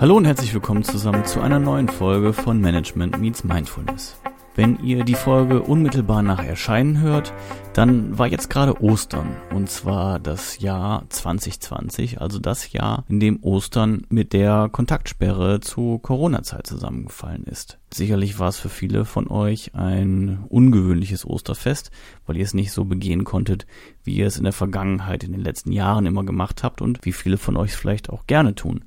Hallo 0.00 0.16
und 0.16 0.24
herzlich 0.24 0.54
willkommen 0.54 0.82
zusammen 0.82 1.26
zu 1.26 1.42
einer 1.42 1.58
neuen 1.58 1.86
Folge 1.86 2.32
von 2.32 2.58
Management 2.58 3.20
Meets 3.20 3.44
Mindfulness. 3.44 4.18
Wenn 4.54 4.82
ihr 4.82 5.04
die 5.04 5.14
Folge 5.14 5.60
unmittelbar 5.60 6.22
nach 6.22 6.42
Erscheinen 6.42 7.02
hört, 7.02 7.34
dann 7.74 8.18
war 8.18 8.26
jetzt 8.26 8.48
gerade 8.48 8.80
Ostern 8.80 9.36
und 9.54 9.68
zwar 9.68 10.18
das 10.18 10.58
Jahr 10.58 11.04
2020, 11.10 12.18
also 12.18 12.38
das 12.38 12.72
Jahr, 12.72 13.04
in 13.10 13.20
dem 13.20 13.42
Ostern 13.42 14.06
mit 14.08 14.32
der 14.32 14.70
Kontaktsperre 14.72 15.60
zur 15.60 16.00
Corona-Zeit 16.00 16.66
zusammengefallen 16.66 17.44
ist. 17.44 17.78
Sicherlich 17.92 18.38
war 18.38 18.48
es 18.48 18.58
für 18.58 18.70
viele 18.70 19.04
von 19.04 19.28
euch 19.28 19.74
ein 19.74 20.46
ungewöhnliches 20.48 21.26
Osterfest, 21.26 21.90
weil 22.24 22.38
ihr 22.38 22.44
es 22.44 22.54
nicht 22.54 22.72
so 22.72 22.86
begehen 22.86 23.24
konntet, 23.24 23.66
wie 24.02 24.14
ihr 24.14 24.28
es 24.28 24.38
in 24.38 24.44
der 24.44 24.54
Vergangenheit 24.54 25.24
in 25.24 25.32
den 25.32 25.42
letzten 25.42 25.72
Jahren 25.72 26.06
immer 26.06 26.24
gemacht 26.24 26.62
habt 26.62 26.80
und 26.80 27.04
wie 27.04 27.12
viele 27.12 27.36
von 27.36 27.58
euch 27.58 27.72
es 27.72 27.76
vielleicht 27.76 28.08
auch 28.08 28.26
gerne 28.26 28.54
tun. 28.54 28.86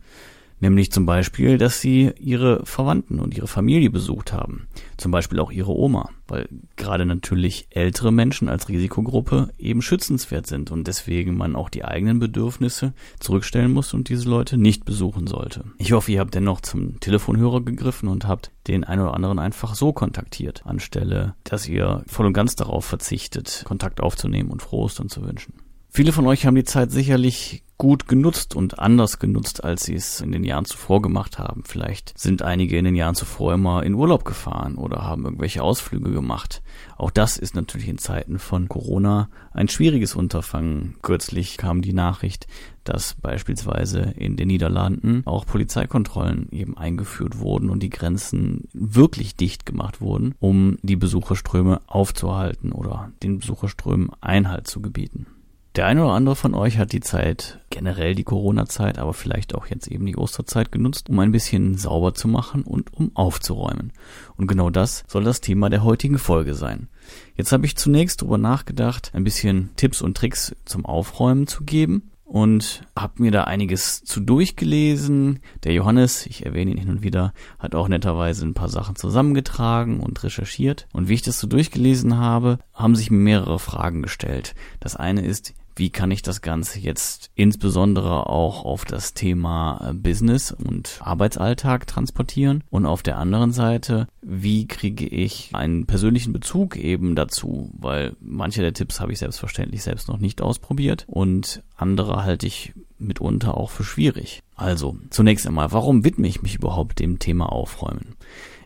Nämlich 0.63 0.93
zum 0.93 1.05
Beispiel, 1.05 1.57
dass 1.57 1.81
sie 1.81 2.11
ihre 2.17 2.65
Verwandten 2.65 3.19
und 3.19 3.35
ihre 3.35 3.47
Familie 3.47 3.89
besucht 3.89 4.31
haben. 4.31 4.69
Zum 4.95 5.11
Beispiel 5.11 5.41
auch 5.41 5.51
ihre 5.51 5.75
Oma, 5.75 6.09
weil 6.25 6.47
gerade 6.77 7.05
natürlich 7.05 7.67
ältere 7.71 8.13
Menschen 8.13 8.47
als 8.47 8.69
Risikogruppe 8.69 9.49
eben 9.57 9.81
schützenswert 9.81 10.47
sind 10.47 10.71
und 10.71 10.87
deswegen 10.87 11.35
man 11.35 11.57
auch 11.57 11.67
die 11.67 11.83
eigenen 11.83 12.19
Bedürfnisse 12.19 12.93
zurückstellen 13.19 13.73
muss 13.73 13.93
und 13.93 14.07
diese 14.07 14.29
Leute 14.29 14.57
nicht 14.57 14.85
besuchen 14.85 15.27
sollte. 15.27 15.65
Ich 15.79 15.91
hoffe, 15.91 16.13
ihr 16.13 16.21
habt 16.21 16.33
dennoch 16.33 16.61
zum 16.61 16.97
Telefonhörer 17.01 17.59
gegriffen 17.59 18.07
und 18.07 18.25
habt 18.25 18.51
den 18.69 18.85
einen 18.85 19.01
oder 19.01 19.15
anderen 19.15 19.39
einfach 19.39 19.75
so 19.75 19.91
kontaktiert, 19.91 20.65
anstelle, 20.65 21.35
dass 21.43 21.67
ihr 21.67 22.05
voll 22.07 22.27
und 22.27 22.31
ganz 22.31 22.55
darauf 22.55 22.85
verzichtet, 22.85 23.63
Kontakt 23.67 23.99
aufzunehmen 23.99 24.49
und 24.49 24.61
frohes 24.61 24.95
dann 24.95 25.09
zu 25.09 25.25
wünschen. 25.27 25.55
Viele 25.89 26.11
von 26.11 26.25
euch 26.25 26.45
haben 26.45 26.55
die 26.55 26.63
Zeit 26.63 26.89
sicherlich 26.89 27.62
gut 27.77 28.07
genutzt 28.07 28.55
und 28.55 28.79
anders 28.79 29.19
genutzt, 29.19 29.63
als 29.63 29.83
sie 29.83 29.95
es 29.95 30.21
in 30.21 30.31
den 30.31 30.43
Jahren 30.43 30.65
zuvor 30.65 31.01
gemacht 31.01 31.39
haben. 31.39 31.63
Vielleicht 31.65 32.17
sind 32.17 32.41
einige 32.41 32.77
in 32.77 32.85
den 32.85 32.95
Jahren 32.95 33.15
zuvor 33.15 33.53
immer 33.53 33.83
in 33.83 33.95
Urlaub 33.95 34.25
gefahren 34.25 34.75
oder 34.75 35.03
haben 35.03 35.25
irgendwelche 35.25 35.63
Ausflüge 35.63 36.11
gemacht. 36.11 36.61
Auch 36.97 37.11
das 37.11 37.37
ist 37.37 37.55
natürlich 37.55 37.89
in 37.89 37.97
Zeiten 37.97 38.39
von 38.39 38.69
Corona 38.69 39.29
ein 39.51 39.67
schwieriges 39.67 40.15
Unterfangen. 40.15 40.95
Kürzlich 41.01 41.57
kam 41.57 41.81
die 41.81 41.93
Nachricht, 41.93 42.47
dass 42.83 43.15
beispielsweise 43.15 44.13
in 44.15 44.37
den 44.37 44.47
Niederlanden 44.47 45.23
auch 45.25 45.45
Polizeikontrollen 45.45 46.49
eben 46.51 46.77
eingeführt 46.77 47.39
wurden 47.39 47.69
und 47.69 47.81
die 47.81 47.89
Grenzen 47.89 48.67
wirklich 48.73 49.35
dicht 49.35 49.65
gemacht 49.65 49.99
wurden, 49.99 50.35
um 50.39 50.77
die 50.83 50.95
Besucherströme 50.95 51.81
aufzuhalten 51.87 52.71
oder 52.71 53.11
den 53.23 53.39
Besucherströmen 53.39 54.11
Einhalt 54.21 54.67
zu 54.67 54.81
gebieten. 54.81 55.27
Der 55.75 55.87
eine 55.87 56.03
oder 56.03 56.13
andere 56.13 56.35
von 56.35 56.53
euch 56.53 56.77
hat 56.77 56.91
die 56.91 56.99
Zeit, 56.99 57.59
generell 57.71 58.13
die 58.13 58.23
Corona-Zeit, 58.23 58.99
aber 58.99 59.13
vielleicht 59.13 59.55
auch 59.55 59.65
jetzt 59.65 59.87
eben 59.87 60.05
die 60.05 60.17
Osterzeit 60.17 60.71
genutzt, 60.71 61.09
um 61.09 61.17
ein 61.17 61.31
bisschen 61.31 61.77
sauber 61.77 62.13
zu 62.13 62.27
machen 62.27 62.61
und 62.61 62.93
um 62.93 63.15
aufzuräumen. 63.15 63.91
Und 64.37 64.45
genau 64.45 64.69
das 64.69 65.03
soll 65.07 65.23
das 65.23 65.41
Thema 65.41 65.71
der 65.71 65.83
heutigen 65.83 66.19
Folge 66.19 66.53
sein. 66.53 66.89
Jetzt 67.35 67.51
habe 67.51 67.65
ich 67.65 67.75
zunächst 67.75 68.21
darüber 68.21 68.37
nachgedacht, 68.37 69.09
ein 69.15 69.23
bisschen 69.23 69.71
Tipps 69.75 70.03
und 70.03 70.15
Tricks 70.15 70.55
zum 70.63 70.85
Aufräumen 70.85 71.47
zu 71.47 71.63
geben 71.63 72.11
und 72.23 72.81
habe 72.97 73.21
mir 73.21 73.31
da 73.31 73.45
einiges 73.45 74.03
zu 74.03 74.19
durchgelesen. 74.19 75.39
Der 75.63 75.73
Johannes, 75.73 76.27
ich 76.27 76.45
erwähne 76.45 76.71
ihn 76.71 76.77
hin 76.77 76.89
und 76.89 77.03
wieder, 77.03 77.33
hat 77.57 77.73
auch 77.73 77.87
netterweise 77.87 78.45
ein 78.45 78.53
paar 78.53 78.69
Sachen 78.69 78.95
zusammengetragen 78.95 79.99
und 79.99 80.23
recherchiert. 80.23 80.87
Und 80.93 81.09
wie 81.09 81.15
ich 81.15 81.21
das 81.23 81.39
so 81.39 81.47
durchgelesen 81.47 82.17
habe, 82.17 82.59
haben 82.73 82.95
sich 82.95 83.09
mehrere 83.11 83.59
Fragen 83.59 84.01
gestellt. 84.01 84.55
Das 84.79 84.95
eine 84.95 85.25
ist, 85.25 85.53
wie 85.75 85.89
kann 85.89 86.11
ich 86.11 86.21
das 86.21 86.41
Ganze 86.41 86.79
jetzt 86.79 87.31
insbesondere 87.35 88.27
auch 88.27 88.65
auf 88.65 88.85
das 88.85 89.13
Thema 89.13 89.89
äh, 89.89 89.93
Business 89.93 90.51
und 90.51 90.99
Arbeitsalltag 91.01 91.87
transportieren 91.87 92.63
und 92.69 92.85
auf 92.85 93.03
der 93.03 93.17
anderen 93.17 93.51
Seite, 93.51 94.07
wie 94.21 94.67
kriege 94.67 95.07
ich 95.07 95.49
einen 95.53 95.85
persönlichen 95.85 96.33
Bezug 96.33 96.75
eben 96.75 97.15
dazu, 97.15 97.71
weil 97.77 98.15
manche 98.19 98.61
der 98.61 98.73
Tipps 98.73 98.99
habe 98.99 99.11
ich 99.11 99.19
selbstverständlich 99.19 99.83
selbst 99.83 100.07
noch 100.07 100.19
nicht 100.19 100.41
ausprobiert 100.41 101.05
und 101.07 101.63
andere 101.75 102.23
halte 102.23 102.47
ich 102.47 102.73
mitunter 102.99 103.57
auch 103.57 103.69
für 103.69 103.83
schwierig. 103.83 104.41
Also, 104.55 104.97
zunächst 105.09 105.45
einmal, 105.45 105.71
warum 105.71 106.03
widme 106.03 106.27
ich 106.27 106.41
mich 106.41 106.55
überhaupt 106.55 106.99
dem 106.99 107.19
Thema 107.19 107.51
Aufräumen? 107.51 108.15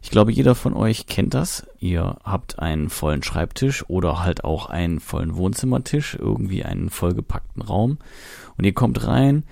Ich 0.07 0.11
glaube, 0.11 0.31
jeder 0.31 0.55
von 0.55 0.73
euch 0.73 1.05
kennt 1.05 1.33
das. 1.33 1.67
Ihr 1.79 2.15
habt 2.23 2.59
einen 2.59 2.89
vollen 2.89 3.23
Schreibtisch 3.23 3.83
oder 3.89 4.23
halt 4.23 4.45
auch 4.45 4.67
einen 4.69 5.01
vollen 5.01 5.35
Wohnzimmertisch, 5.35 6.15
irgendwie 6.17 6.63
einen 6.63 6.89
vollgepackten 6.89 7.61
Raum. 7.61 7.97
Und 8.57 8.63
ihr 8.63 8.73
kommt 8.73 9.05
rein 9.05 9.43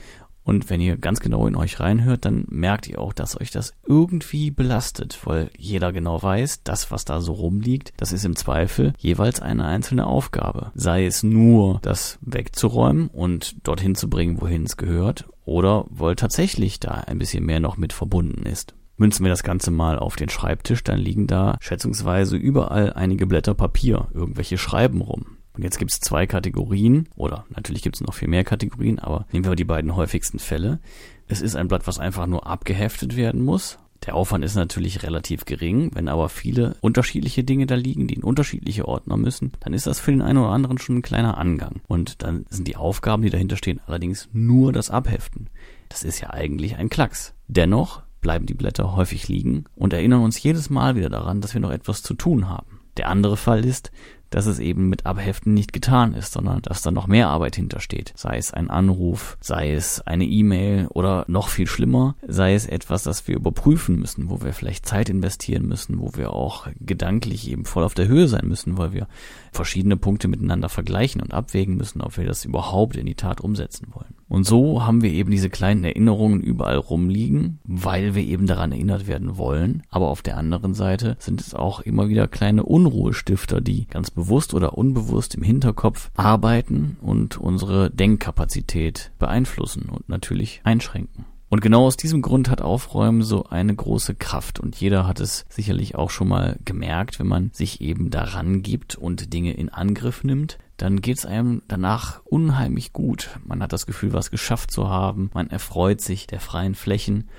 und 0.46 0.70
wenn 0.70 0.80
ihr 0.80 0.96
ganz 0.96 1.20
genau 1.20 1.46
in 1.46 1.58
euch 1.58 1.82
reinhört, 1.82 2.24
dann 2.24 2.46
merkt 2.48 2.88
ihr 2.88 3.02
auch, 3.02 3.12
dass 3.12 3.38
euch 3.40 3.52
das 3.52 3.74
irgendwie 3.86 4.50
belastet, 4.50 5.20
weil 5.26 5.50
jeder 5.58 5.92
genau 5.92 6.24
weiß, 6.24 6.64
das, 6.64 6.90
was 6.90 7.04
da 7.04 7.20
so 7.20 7.34
rumliegt, 7.34 7.92
das 7.98 8.14
ist 8.14 8.24
im 8.24 8.38
Zweifel 8.38 8.94
jeweils 8.98 9.42
eine 9.42 9.66
einzelne 9.66 10.08
Aufgabe. 10.08 10.72
Sei 10.74 11.06
es 11.06 11.22
nur, 11.22 11.80
das 11.82 12.18
wegzuräumen 12.22 13.10
und 13.10 13.58
dorthin 13.68 13.96
zu 13.96 14.10
bringen, 14.10 14.40
wohin 14.40 14.64
es 14.64 14.78
gehört, 14.78 15.26
oder 15.44 15.84
weil 15.90 16.16
tatsächlich 16.16 16.80
da 16.80 16.92
ein 16.92 17.20
bisschen 17.20 17.46
mehr 17.46 17.60
noch 17.60 17.76
mit 17.76 17.92
verbunden 17.92 18.46
ist. 18.46 18.74
Münzen 18.97 19.25
wir 19.25 19.29
das 19.29 19.44
Ganze 19.44 19.72
mal 19.72 20.00
auf 20.00 20.16
den 20.16 20.29
Schreibtisch, 20.29 20.83
dann 20.83 21.00
liegen 21.00 21.28
da 21.28 21.57
schätzungsweise 21.59 22.38
überall 22.38 22.94
einige 22.94 23.28
Blätter 23.28 23.53
Papier, 23.53 24.07
irgendwelche 24.13 24.57
Schreiben 24.57 25.01
rum. 25.01 25.38
Und 25.53 25.63
jetzt 25.63 25.79
gibt 25.79 25.91
es 25.91 26.00
zwei 26.00 26.28
Kategorien, 26.28 27.07
oder 27.16 27.45
natürlich 27.50 27.81
gibt 27.81 27.95
es 27.95 28.01
noch 28.01 28.13
viel 28.13 28.28
mehr 28.28 28.44
Kategorien, 28.44 29.00
aber 29.00 29.25
nehmen 29.31 29.45
wir 29.45 29.56
die 29.56 29.63
beiden 29.63 29.95
häufigsten 29.95 30.39
Fälle. 30.39 30.79
Es 31.28 31.41
ist 31.41 31.56
ein 31.56 31.67
Blatt, 31.67 31.88
was 31.88 32.00
einfach 32.00 32.28
nur 32.28 32.45
abgeheftet 32.47 33.16
werden 33.16 33.44
muss. 33.44 33.78
Der 34.06 34.16
Aufwand 34.16 34.45
ist 34.45 34.56
natürlich 34.56 35.03
relativ 35.03 35.45
gering, 35.45 35.91
wenn 35.94 36.07
aber 36.07 36.29
viele 36.29 36.75
unterschiedliche 36.81 37.44
Dinge 37.44 37.66
da 37.66 37.75
liegen, 37.75 38.07
die 38.07 38.16
in 38.16 38.23
unterschiedliche 38.23 38.88
Ordner 38.88 39.17
müssen, 39.17 39.53
dann 39.62 39.73
ist 39.73 39.88
das 39.88 40.00
für 40.00 40.12
den 40.12 40.22
einen 40.22 40.38
oder 40.38 40.50
anderen 40.50 40.77
schon 40.77 40.97
ein 40.97 41.01
kleiner 41.01 41.38
Angang. 41.38 41.81
Und 41.88 42.22
dann 42.22 42.45
sind 42.50 42.67
die 42.67 42.75
Aufgaben, 42.75 43.23
die 43.23 43.29
dahinter 43.29 43.57
stehen, 43.57 43.81
allerdings 43.88 44.29
nur 44.31 44.73
das 44.73 44.91
Abheften. 44.91 45.50
Das 45.89 46.03
ist 46.03 46.19
ja 46.19 46.29
eigentlich 46.31 46.75
ein 46.75 46.89
Klacks. 46.89 47.33
Dennoch 47.47 48.03
bleiben 48.25 48.47
die 48.47 48.56
Blätter 48.56 48.96
häufig 48.96 49.28
liegen 49.28 49.66
und 49.75 49.94
erinnern 49.94 50.24
uns 50.24 50.41
jedes 50.41 50.72
Mal 50.72 50.96
wieder 50.96 51.09
daran, 51.09 51.41
dass 51.41 51.53
wir 51.53 51.62
noch 51.62 51.69
etwas 51.69 52.02
zu 52.02 52.16
tun 52.16 52.50
haben. 52.50 52.80
Der 52.97 53.08
andere 53.08 53.38
Fall 53.38 53.63
ist, 53.63 53.91
dass 54.31 54.47
es 54.47 54.58
eben 54.58 54.90
mit 54.90 55.06
Abheften 55.06 55.53
nicht 55.53 55.74
getan 55.74 56.16
ist, 56.16 56.34
sondern 56.34 56.63
dass 56.63 56.81
da 56.81 56.90
noch 56.90 57.06
mehr 57.06 57.28
Arbeit 57.28 57.56
hintersteht. 57.56 58.13
Sei 58.16 58.38
es 58.38 58.52
ein 58.52 58.72
Anruf, 58.72 59.38
sei 59.41 59.74
es 59.74 60.02
eine 60.08 60.25
E-Mail 60.25 60.88
oder 60.88 61.24
noch 61.28 61.50
viel 61.50 61.68
schlimmer, 61.68 62.16
sei 62.28 62.56
es 62.56 62.66
etwas, 62.66 63.03
das 63.03 63.28
wir 63.28 63.36
überprüfen 63.36 64.00
müssen, 64.00 64.31
wo 64.31 64.42
wir 64.42 64.53
vielleicht 64.53 64.88
Zeit 64.88 65.09
investieren 65.09 65.68
müssen, 65.68 66.00
wo 66.00 66.16
wir 66.16 66.34
auch 66.34 66.66
gedanklich 66.80 67.47
eben 67.47 67.66
voll 67.66 67.84
auf 67.84 67.94
der 67.94 68.07
Höhe 68.07 68.28
sein 68.28 68.47
müssen, 68.47 68.80
weil 68.80 68.92
wir 68.92 69.07
verschiedene 69.52 69.97
Punkte 69.97 70.28
miteinander 70.28 70.69
vergleichen 70.69 71.22
und 71.22 71.31
abwägen 71.31 71.78
müssen, 71.78 72.02
ob 72.02 72.18
wir 72.18 72.25
das 72.25 72.44
überhaupt 72.44 72.96
in 72.96 73.06
die 73.06 73.13
Tat 73.13 73.40
umsetzen 73.40 73.90
wollen. 73.94 74.15
Und 74.28 74.46
so 74.46 74.86
haben 74.86 75.02
wir 75.02 75.12
eben 75.12 75.30
diese 75.30 75.50
kleinen 75.50 75.84
Erinnerungen 75.84 76.41
überall 76.41 76.78
rumliegen, 76.78 77.59
weil 77.63 78.16
wir 78.16 78.24
eben 78.24 78.47
daran 78.47 78.72
erinnert 78.72 79.08
werden 79.08 79.38
wollen. 79.38 79.84
Aber 79.90 80.08
auf 80.08 80.22
der 80.22 80.38
anderen 80.38 80.74
Seite 80.74 81.16
sind 81.19 81.41
es 81.41 81.53
auch 81.53 81.80
immer 81.81 82.09
wieder 82.09 82.28
kleine 82.28 82.63
Unruhestifter, 82.63 83.62
die 83.62 83.86
ganz 83.88 84.09
bewusst 84.09 84.53
oder 84.53 84.78
unbewusst 84.78 85.36
im 85.36 85.44
Hinterkopf 85.44 86.09
arbeiten 86.16 86.97
und 87.02 87.38
unsere 87.38 87.91
Denkkapazität 87.91 89.12
beeinflussen 89.19 89.90
und 89.90 90.09
natürlich 90.09 90.62
einschränken. 90.63 91.25
Und 91.50 91.61
genau 91.61 91.85
aus 91.85 91.95
diesem 91.95 92.22
Grund 92.22 92.50
hat 92.50 92.61
Aufräumen 92.61 93.22
so 93.22 93.45
eine 93.45 93.75
große 93.75 94.16
Kraft. 94.16 94.59
Und 94.59 94.75
jeder 94.75 95.07
hat 95.07 95.19
es 95.19 95.45
sicherlich 95.50 95.95
auch 95.95 96.09
schon 96.09 96.28
mal 96.28 96.57
gemerkt, 96.66 97.19
wenn 97.19 97.28
man 97.28 97.51
sich 97.53 97.81
eben 97.81 98.09
daran 98.09 98.63
gibt 98.63 98.95
und 98.95 99.33
Dinge 99.33 99.53
in 99.53 99.69
Angriff 99.69 100.23
nimmt, 100.23 100.57
dann 100.78 101.01
geht 101.01 101.19
es 101.19 101.25
einem 101.25 101.61
danach 101.67 102.22
unheimlich 102.25 102.94
gut. 102.94 103.39
Man 103.45 103.61
hat 103.61 103.72
das 103.73 103.85
Gefühl, 103.85 104.11
was 104.11 104.31
geschafft 104.31 104.72
zu 104.72 104.89
haben, 104.89 105.29
man 105.33 105.50
erfreut 105.50 106.01
sich 106.01 106.27
der 106.27 106.39
freien 106.39 106.75
Flächen. 106.75 107.30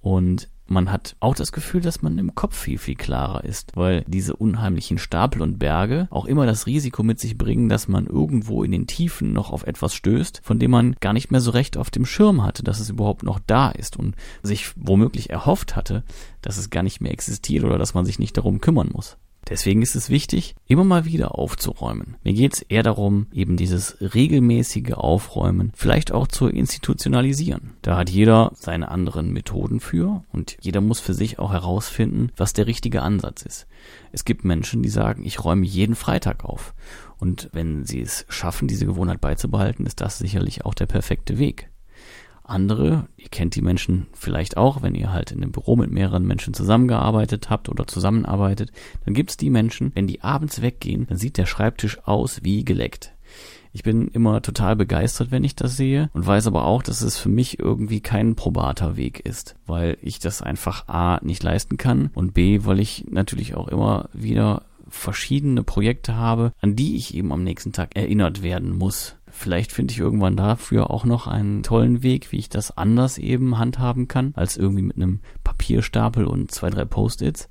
Und 0.00 0.48
man 0.68 0.90
hat 0.90 1.16
auch 1.20 1.34
das 1.34 1.52
Gefühl, 1.52 1.80
dass 1.80 2.02
man 2.02 2.18
im 2.18 2.34
Kopf 2.34 2.56
viel, 2.56 2.78
viel 2.78 2.96
klarer 2.96 3.44
ist, 3.44 3.72
weil 3.76 4.04
diese 4.06 4.36
unheimlichen 4.36 4.98
Stapel 4.98 5.42
und 5.42 5.58
Berge 5.58 6.08
auch 6.10 6.26
immer 6.26 6.46
das 6.46 6.66
Risiko 6.66 7.02
mit 7.02 7.20
sich 7.20 7.38
bringen, 7.38 7.68
dass 7.68 7.88
man 7.88 8.06
irgendwo 8.06 8.62
in 8.64 8.72
den 8.72 8.86
Tiefen 8.86 9.32
noch 9.32 9.50
auf 9.50 9.66
etwas 9.66 9.94
stößt, 9.94 10.40
von 10.42 10.58
dem 10.58 10.70
man 10.70 10.96
gar 11.00 11.12
nicht 11.12 11.30
mehr 11.30 11.40
so 11.40 11.50
recht 11.50 11.76
auf 11.76 11.90
dem 11.90 12.06
Schirm 12.06 12.42
hatte, 12.42 12.62
dass 12.62 12.80
es 12.80 12.90
überhaupt 12.90 13.22
noch 13.22 13.38
da 13.38 13.70
ist 13.70 13.96
und 13.96 14.16
sich 14.42 14.72
womöglich 14.76 15.30
erhofft 15.30 15.76
hatte, 15.76 16.04
dass 16.42 16.56
es 16.56 16.70
gar 16.70 16.82
nicht 16.82 17.00
mehr 17.00 17.12
existiert 17.12 17.64
oder 17.64 17.78
dass 17.78 17.94
man 17.94 18.04
sich 18.04 18.18
nicht 18.18 18.36
darum 18.36 18.60
kümmern 18.60 18.90
muss. 18.92 19.16
Deswegen 19.48 19.80
ist 19.82 19.94
es 19.94 20.10
wichtig, 20.10 20.56
immer 20.66 20.82
mal 20.82 21.04
wieder 21.04 21.38
aufzuräumen. 21.38 22.16
Mir 22.24 22.32
geht 22.32 22.54
es 22.54 22.62
eher 22.62 22.82
darum, 22.82 23.28
eben 23.32 23.56
dieses 23.56 23.96
regelmäßige 24.00 24.94
Aufräumen 24.94 25.72
vielleicht 25.74 26.10
auch 26.10 26.26
zu 26.26 26.48
institutionalisieren. 26.48 27.74
Da 27.82 27.96
hat 27.96 28.10
jeder 28.10 28.50
seine 28.54 28.90
anderen 28.90 29.32
Methoden 29.32 29.78
für 29.78 30.24
und 30.32 30.56
jeder 30.60 30.80
muss 30.80 30.98
für 30.98 31.14
sich 31.14 31.38
auch 31.38 31.52
herausfinden, 31.52 32.32
was 32.36 32.54
der 32.54 32.66
richtige 32.66 33.02
Ansatz 33.02 33.42
ist. 33.42 33.66
Es 34.10 34.24
gibt 34.24 34.44
Menschen, 34.44 34.82
die 34.82 34.88
sagen, 34.88 35.24
ich 35.24 35.44
räume 35.44 35.64
jeden 35.64 35.94
Freitag 35.94 36.44
auf. 36.44 36.74
Und 37.18 37.48
wenn 37.52 37.84
sie 37.84 38.00
es 38.00 38.26
schaffen, 38.28 38.68
diese 38.68 38.86
Gewohnheit 38.86 39.20
beizubehalten, 39.20 39.86
ist 39.86 40.00
das 40.00 40.18
sicherlich 40.18 40.64
auch 40.64 40.74
der 40.74 40.86
perfekte 40.86 41.38
Weg. 41.38 41.70
Andere, 42.48 43.08
ihr 43.16 43.28
kennt 43.28 43.54
die 43.54 43.62
Menschen 43.62 44.06
vielleicht 44.12 44.56
auch, 44.56 44.82
wenn 44.82 44.94
ihr 44.94 45.12
halt 45.12 45.32
in 45.32 45.42
einem 45.42 45.52
Büro 45.52 45.76
mit 45.76 45.90
mehreren 45.90 46.26
Menschen 46.26 46.54
zusammengearbeitet 46.54 47.50
habt 47.50 47.68
oder 47.68 47.86
zusammenarbeitet, 47.86 48.72
dann 49.04 49.14
gibt 49.14 49.30
es 49.30 49.36
die 49.36 49.50
Menschen, 49.50 49.92
wenn 49.94 50.06
die 50.06 50.22
abends 50.22 50.62
weggehen, 50.62 51.06
dann 51.08 51.18
sieht 51.18 51.38
der 51.38 51.46
Schreibtisch 51.46 51.98
aus 52.06 52.40
wie 52.42 52.64
geleckt. 52.64 53.12
Ich 53.72 53.82
bin 53.82 54.08
immer 54.08 54.40
total 54.40 54.74
begeistert, 54.74 55.30
wenn 55.30 55.44
ich 55.44 55.54
das 55.54 55.76
sehe 55.76 56.08
und 56.14 56.26
weiß 56.26 56.46
aber 56.46 56.64
auch, 56.64 56.82
dass 56.82 57.02
es 57.02 57.18
für 57.18 57.28
mich 57.28 57.58
irgendwie 57.58 58.00
kein 58.00 58.34
probater 58.34 58.96
Weg 58.96 59.20
ist, 59.20 59.54
weil 59.66 59.98
ich 60.00 60.18
das 60.18 60.40
einfach 60.40 60.88
A 60.88 61.20
nicht 61.22 61.42
leisten 61.42 61.76
kann 61.76 62.10
und 62.14 62.32
B, 62.32 62.60
weil 62.64 62.80
ich 62.80 63.04
natürlich 63.10 63.54
auch 63.54 63.68
immer 63.68 64.08
wieder 64.14 64.62
verschiedene 64.88 65.62
Projekte 65.62 66.16
habe, 66.16 66.52
an 66.60 66.76
die 66.76 66.96
ich 66.96 67.14
eben 67.14 67.32
am 67.32 67.44
nächsten 67.44 67.72
Tag 67.72 67.96
erinnert 67.96 68.42
werden 68.42 68.76
muss. 68.76 69.16
Vielleicht 69.38 69.70
finde 69.70 69.92
ich 69.92 70.00
irgendwann 70.00 70.34
dafür 70.34 70.90
auch 70.90 71.04
noch 71.04 71.26
einen 71.26 71.62
tollen 71.62 72.02
Weg, 72.02 72.32
wie 72.32 72.38
ich 72.38 72.48
das 72.48 72.76
anders 72.76 73.18
eben 73.18 73.58
handhaben 73.58 74.08
kann, 74.08 74.32
als 74.34 74.56
irgendwie 74.56 74.82
mit 74.82 74.96
einem 74.96 75.20
Papierstapel 75.44 76.24
und 76.24 76.50
zwei, 76.50 76.70
drei 76.70 76.86
Post-its. 76.86 77.50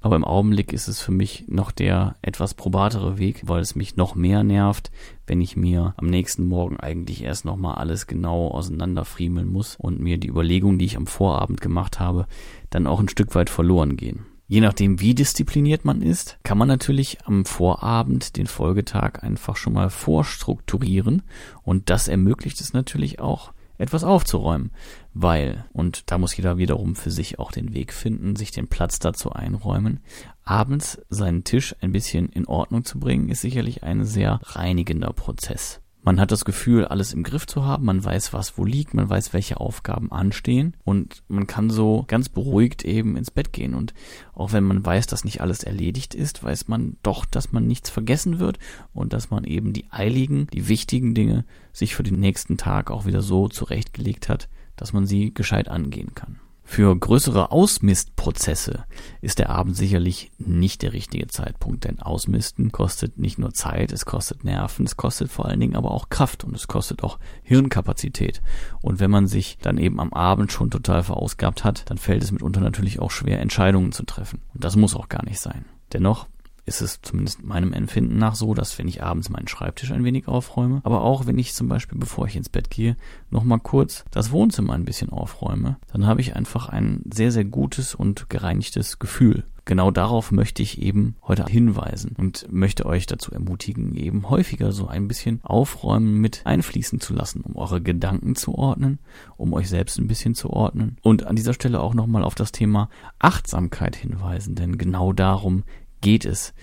Aber 0.00 0.16
im 0.16 0.24
Augenblick 0.24 0.72
ist 0.72 0.88
es 0.88 1.00
für 1.00 1.12
mich 1.12 1.44
noch 1.46 1.70
der 1.70 2.16
etwas 2.22 2.54
probatere 2.54 3.18
Weg, 3.18 3.42
weil 3.44 3.60
es 3.60 3.74
mich 3.74 3.96
noch 3.96 4.14
mehr 4.14 4.42
nervt, 4.42 4.90
wenn 5.26 5.42
ich 5.42 5.54
mir 5.54 5.92
am 5.98 6.06
nächsten 6.06 6.46
Morgen 6.46 6.80
eigentlich 6.80 7.22
erst 7.22 7.44
nochmal 7.44 7.74
alles 7.74 8.06
genau 8.06 8.48
auseinanderfriemeln 8.48 9.46
muss 9.46 9.76
und 9.76 10.00
mir 10.00 10.16
die 10.16 10.28
Überlegungen, 10.28 10.78
die 10.78 10.86
ich 10.86 10.96
am 10.96 11.06
Vorabend 11.06 11.60
gemacht 11.60 12.00
habe, 12.00 12.26
dann 12.70 12.86
auch 12.86 13.00
ein 13.00 13.08
Stück 13.10 13.34
weit 13.34 13.50
verloren 13.50 13.96
gehen. 13.96 14.24
Je 14.50 14.62
nachdem, 14.62 14.98
wie 14.98 15.14
diszipliniert 15.14 15.84
man 15.84 16.00
ist, 16.00 16.38
kann 16.42 16.56
man 16.56 16.68
natürlich 16.68 17.18
am 17.26 17.44
Vorabend 17.44 18.38
den 18.38 18.46
Folgetag 18.46 19.22
einfach 19.22 19.56
schon 19.56 19.74
mal 19.74 19.90
vorstrukturieren 19.90 21.22
und 21.62 21.90
das 21.90 22.08
ermöglicht 22.08 22.58
es 22.62 22.72
natürlich 22.72 23.20
auch, 23.20 23.52
etwas 23.76 24.04
aufzuräumen, 24.04 24.72
weil, 25.12 25.66
und 25.74 26.10
da 26.10 26.16
muss 26.16 26.34
jeder 26.34 26.56
wiederum 26.56 26.96
für 26.96 27.10
sich 27.10 27.38
auch 27.38 27.52
den 27.52 27.74
Weg 27.74 27.92
finden, 27.92 28.36
sich 28.36 28.50
den 28.50 28.68
Platz 28.68 28.98
dazu 28.98 29.32
einräumen, 29.32 30.00
abends 30.44 30.98
seinen 31.10 31.44
Tisch 31.44 31.76
ein 31.82 31.92
bisschen 31.92 32.30
in 32.30 32.46
Ordnung 32.46 32.84
zu 32.84 32.98
bringen, 32.98 33.28
ist 33.28 33.42
sicherlich 33.42 33.84
ein 33.84 34.04
sehr 34.04 34.40
reinigender 34.42 35.12
Prozess. 35.12 35.82
Man 36.08 36.20
hat 36.20 36.32
das 36.32 36.46
Gefühl, 36.46 36.86
alles 36.86 37.12
im 37.12 37.22
Griff 37.22 37.46
zu 37.46 37.66
haben, 37.66 37.84
man 37.84 38.02
weiß, 38.02 38.32
was 38.32 38.56
wo 38.56 38.64
liegt, 38.64 38.94
man 38.94 39.10
weiß, 39.10 39.34
welche 39.34 39.60
Aufgaben 39.60 40.10
anstehen 40.10 40.74
und 40.82 41.22
man 41.28 41.46
kann 41.46 41.68
so 41.68 42.06
ganz 42.08 42.30
beruhigt 42.30 42.82
eben 42.86 43.14
ins 43.14 43.30
Bett 43.30 43.52
gehen. 43.52 43.74
Und 43.74 43.92
auch 44.32 44.52
wenn 44.52 44.64
man 44.64 44.82
weiß, 44.86 45.06
dass 45.06 45.26
nicht 45.26 45.42
alles 45.42 45.64
erledigt 45.64 46.14
ist, 46.14 46.42
weiß 46.42 46.66
man 46.66 46.96
doch, 47.02 47.26
dass 47.26 47.52
man 47.52 47.66
nichts 47.66 47.90
vergessen 47.90 48.38
wird 48.38 48.58
und 48.94 49.12
dass 49.12 49.28
man 49.28 49.44
eben 49.44 49.74
die 49.74 49.84
eiligen, 49.90 50.46
die 50.46 50.66
wichtigen 50.68 51.12
Dinge 51.12 51.44
sich 51.74 51.94
für 51.94 52.04
den 52.04 52.20
nächsten 52.20 52.56
Tag 52.56 52.90
auch 52.90 53.04
wieder 53.04 53.20
so 53.20 53.46
zurechtgelegt 53.46 54.30
hat, 54.30 54.48
dass 54.76 54.94
man 54.94 55.04
sie 55.04 55.34
gescheit 55.34 55.68
angehen 55.68 56.14
kann. 56.14 56.40
Für 56.70 56.94
größere 56.94 57.50
Ausmistprozesse 57.50 58.84
ist 59.22 59.38
der 59.38 59.48
Abend 59.48 59.74
sicherlich 59.74 60.30
nicht 60.36 60.82
der 60.82 60.92
richtige 60.92 61.26
Zeitpunkt, 61.26 61.84
denn 61.84 61.98
Ausmisten 61.98 62.72
kostet 62.72 63.16
nicht 63.16 63.38
nur 63.38 63.54
Zeit, 63.54 63.90
es 63.90 64.04
kostet 64.04 64.44
Nerven, 64.44 64.84
es 64.84 64.98
kostet 64.98 65.30
vor 65.30 65.46
allen 65.46 65.60
Dingen 65.60 65.76
aber 65.76 65.90
auch 65.90 66.10
Kraft 66.10 66.44
und 66.44 66.54
es 66.54 66.68
kostet 66.68 67.02
auch 67.02 67.18
Hirnkapazität. 67.42 68.42
Und 68.82 69.00
wenn 69.00 69.10
man 69.10 69.26
sich 69.26 69.56
dann 69.62 69.78
eben 69.78 69.98
am 69.98 70.12
Abend 70.12 70.52
schon 70.52 70.70
total 70.70 71.02
verausgabt 71.02 71.64
hat, 71.64 71.90
dann 71.90 71.96
fällt 71.96 72.22
es 72.22 72.32
mitunter 72.32 72.60
natürlich 72.60 73.00
auch 73.00 73.10
schwer, 73.10 73.40
Entscheidungen 73.40 73.90
zu 73.90 74.04
treffen. 74.04 74.42
Und 74.52 74.62
das 74.62 74.76
muss 74.76 74.94
auch 74.94 75.08
gar 75.08 75.24
nicht 75.24 75.40
sein. 75.40 75.64
Dennoch 75.94 76.28
ist 76.68 76.80
es 76.80 77.00
zumindest 77.02 77.42
meinem 77.42 77.72
Empfinden 77.72 78.18
nach 78.18 78.34
so, 78.34 78.54
dass 78.54 78.78
wenn 78.78 78.86
ich 78.86 79.02
abends 79.02 79.30
meinen 79.30 79.48
Schreibtisch 79.48 79.90
ein 79.90 80.04
wenig 80.04 80.28
aufräume, 80.28 80.80
aber 80.84 81.02
auch 81.02 81.26
wenn 81.26 81.38
ich 81.38 81.54
zum 81.54 81.68
Beispiel, 81.68 81.98
bevor 81.98 82.26
ich 82.26 82.36
ins 82.36 82.48
Bett 82.48 82.70
gehe, 82.70 82.96
nochmal 83.30 83.58
kurz 83.58 84.04
das 84.10 84.30
Wohnzimmer 84.30 84.74
ein 84.74 84.84
bisschen 84.84 85.10
aufräume, 85.10 85.78
dann 85.92 86.06
habe 86.06 86.20
ich 86.20 86.36
einfach 86.36 86.68
ein 86.68 87.02
sehr, 87.12 87.32
sehr 87.32 87.44
gutes 87.44 87.94
und 87.94 88.28
gereinigtes 88.30 88.98
Gefühl. 88.98 89.44
Genau 89.68 89.90
darauf 89.90 90.32
möchte 90.32 90.62
ich 90.62 90.80
eben 90.80 91.16
heute 91.22 91.44
hinweisen 91.44 92.14
und 92.16 92.50
möchte 92.50 92.86
euch 92.86 93.04
dazu 93.04 93.32
ermutigen, 93.32 93.94
eben 93.96 94.30
häufiger 94.30 94.72
so 94.72 94.88
ein 94.88 95.08
bisschen 95.08 95.40
Aufräumen 95.42 96.22
mit 96.22 96.40
einfließen 96.46 97.00
zu 97.00 97.12
lassen, 97.12 97.42
um 97.42 97.54
eure 97.54 97.82
Gedanken 97.82 98.34
zu 98.34 98.54
ordnen, 98.54 98.98
um 99.36 99.52
euch 99.52 99.68
selbst 99.68 99.98
ein 99.98 100.08
bisschen 100.08 100.34
zu 100.34 100.48
ordnen 100.48 100.96
und 101.02 101.26
an 101.26 101.36
dieser 101.36 101.52
Stelle 101.52 101.80
auch 101.80 101.92
nochmal 101.92 102.24
auf 102.24 102.34
das 102.34 102.50
Thema 102.50 102.88
Achtsamkeit 103.18 103.94
hinweisen, 103.94 104.54
denn 104.54 104.78
genau 104.78 105.12
darum 105.12 105.64
geht 106.00 106.24
es. 106.24 106.54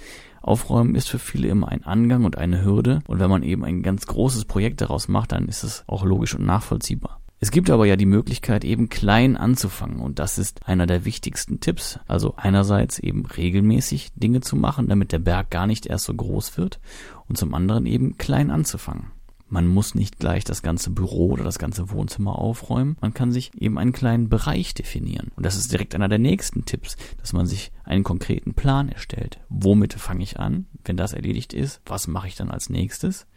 Aufräumen 0.41 0.93
ist 0.93 1.09
für 1.09 1.19
viele 1.19 1.47
immer 1.47 1.69
ein 1.69 1.83
Angang 1.83 2.23
und 2.23 2.37
eine 2.37 2.63
Hürde 2.63 3.01
und 3.07 3.19
wenn 3.19 3.29
man 3.29 3.41
eben 3.41 3.65
ein 3.65 3.81
ganz 3.81 4.05
großes 4.05 4.45
Projekt 4.45 4.81
daraus 4.81 5.07
macht, 5.07 5.31
dann 5.31 5.47
ist 5.47 5.63
es 5.63 5.83
auch 5.87 6.03
logisch 6.03 6.35
und 6.35 6.45
nachvollziehbar. 6.45 7.19
Es 7.39 7.51
gibt 7.51 7.69
aber 7.69 7.85
ja 7.85 7.95
die 7.95 8.05
Möglichkeit, 8.05 8.63
eben 8.63 8.87
klein 8.87 9.37
anzufangen 9.37 9.99
und 9.99 10.19
das 10.19 10.37
ist 10.37 10.67
einer 10.67 10.85
der 10.85 11.03
wichtigsten 11.03 11.59
Tipps. 11.59 11.99
Also 12.07 12.35
einerseits 12.37 12.99
eben 12.99 13.25
regelmäßig 13.25 14.13
Dinge 14.15 14.41
zu 14.41 14.55
machen, 14.55 14.87
damit 14.87 15.11
der 15.11 15.19
Berg 15.19 15.49
gar 15.49 15.67
nicht 15.67 15.85
erst 15.85 16.05
so 16.05 16.13
groß 16.13 16.57
wird 16.57 16.79
und 17.27 17.37
zum 17.37 17.53
anderen 17.53 17.85
eben 17.85 18.17
klein 18.17 18.51
anzufangen. 18.51 19.11
Man 19.47 19.67
muss 19.67 19.93
nicht 19.93 20.19
gleich 20.19 20.43
das 20.43 20.63
ganze 20.63 20.89
Büro 20.89 21.31
oder 21.31 21.43
das 21.43 21.59
ganze 21.59 21.91
Wohnzimmer 21.91 22.39
aufräumen. 22.39 22.97
Man 22.99 23.13
kann 23.13 23.31
sich 23.31 23.51
eben 23.59 23.77
einen 23.77 23.93
kleinen 23.93 24.27
Bereich 24.27 24.73
definieren. 24.73 25.31
Und 25.35 25.45
das 25.45 25.55
ist 25.55 25.71
direkt 25.71 25.93
einer 25.93 26.09
der 26.09 26.19
nächsten 26.19 26.65
Tipps, 26.65 26.97
dass 27.19 27.31
man 27.31 27.45
sich 27.45 27.71
einen 27.83 28.03
konkreten 28.03 28.55
Plan 28.55 28.89
erstellt. 28.89 29.39
Womit 29.49 29.93
fange 29.93 30.23
ich 30.23 30.39
an? 30.39 30.65
Wenn 30.83 30.97
das 30.97 31.13
erledigt 31.13 31.53
ist, 31.53 31.81
was 31.85 32.07
mache 32.07 32.27
ich 32.27 32.35
dann 32.35 32.49
als 32.49 32.69
nächstes? 32.69 33.27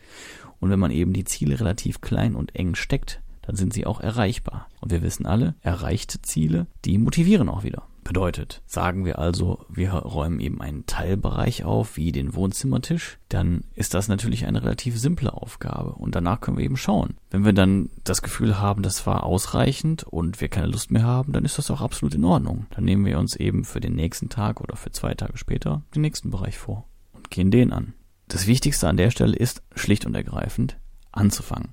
Und 0.61 0.71
wenn 0.71 0.81
man 0.81 0.91
eben 0.91 1.13
die 1.13 1.25
Ziele 1.25 1.61
relativ 1.61 2.01
klein 2.01 2.35
und 2.35 2.57
eng 2.57 2.75
steckt, 2.75 3.21
dann 3.43 3.57
sind 3.57 3.73
sie 3.73 3.87
auch 3.87 4.01
erreichbar. 4.01 4.69
Und 4.81 4.91
wir 4.91 5.03
wissen 5.03 5.27
alle, 5.27 5.55
erreichte 5.61 6.21
Ziele, 6.23 6.67
die 6.85 6.99
motivieren 6.99 7.49
auch 7.49 7.65
wieder. 7.65 7.87
Bedeutet, 8.09 8.63
sagen 8.65 9.05
wir 9.05 9.19
also, 9.19 9.67
wir 9.69 9.93
räumen 9.93 10.41
eben 10.41 10.63
einen 10.63 10.87
Teilbereich 10.87 11.65
auf, 11.65 11.99
wie 11.99 12.11
den 12.11 12.35
Wohnzimmertisch, 12.35 13.19
dann 13.29 13.65
ist 13.75 13.93
das 13.93 14.09
natürlich 14.09 14.47
eine 14.47 14.63
relativ 14.63 14.99
simple 14.99 15.31
Aufgabe 15.31 15.93
und 15.93 16.15
danach 16.15 16.41
können 16.41 16.57
wir 16.57 16.65
eben 16.65 16.79
schauen. 16.79 17.19
Wenn 17.29 17.45
wir 17.45 17.53
dann 17.53 17.91
das 18.05 18.23
Gefühl 18.23 18.59
haben, 18.59 18.83
das 18.83 19.07
war 19.07 19.25
ausreichend 19.25 20.05
und 20.05 20.41
wir 20.41 20.49
keine 20.49 20.69
Lust 20.69 20.91
mehr 20.91 21.03
haben, 21.03 21.35
dann 21.35 21.45
ist 21.45 21.59
das 21.59 21.71
auch 21.71 21.83
absolut 21.83 22.15
in 22.15 22.25
Ordnung. 22.25 22.65
Dann 22.71 22.85
nehmen 22.85 23.05
wir 23.05 23.19
uns 23.19 23.37
eben 23.37 23.67
für 23.67 23.81
den 23.81 23.95
nächsten 23.95 24.31
Tag 24.31 24.63
oder 24.63 24.77
für 24.77 24.91
zwei 24.91 25.13
Tage 25.13 25.37
später 25.37 25.83
den 25.95 26.01
nächsten 26.01 26.31
Bereich 26.31 26.57
vor 26.57 26.89
und 27.13 27.31
gehen 27.31 27.51
den 27.51 27.75
an. 27.75 27.93
Das 28.27 28.47
Wichtigste 28.47 28.89
an 28.89 28.97
der 28.97 29.11
Stelle 29.11 29.37
ist 29.37 29.63
schlicht 29.75 30.07
und 30.07 30.15
ergreifend, 30.15 30.79
anzufangen. 31.19 31.69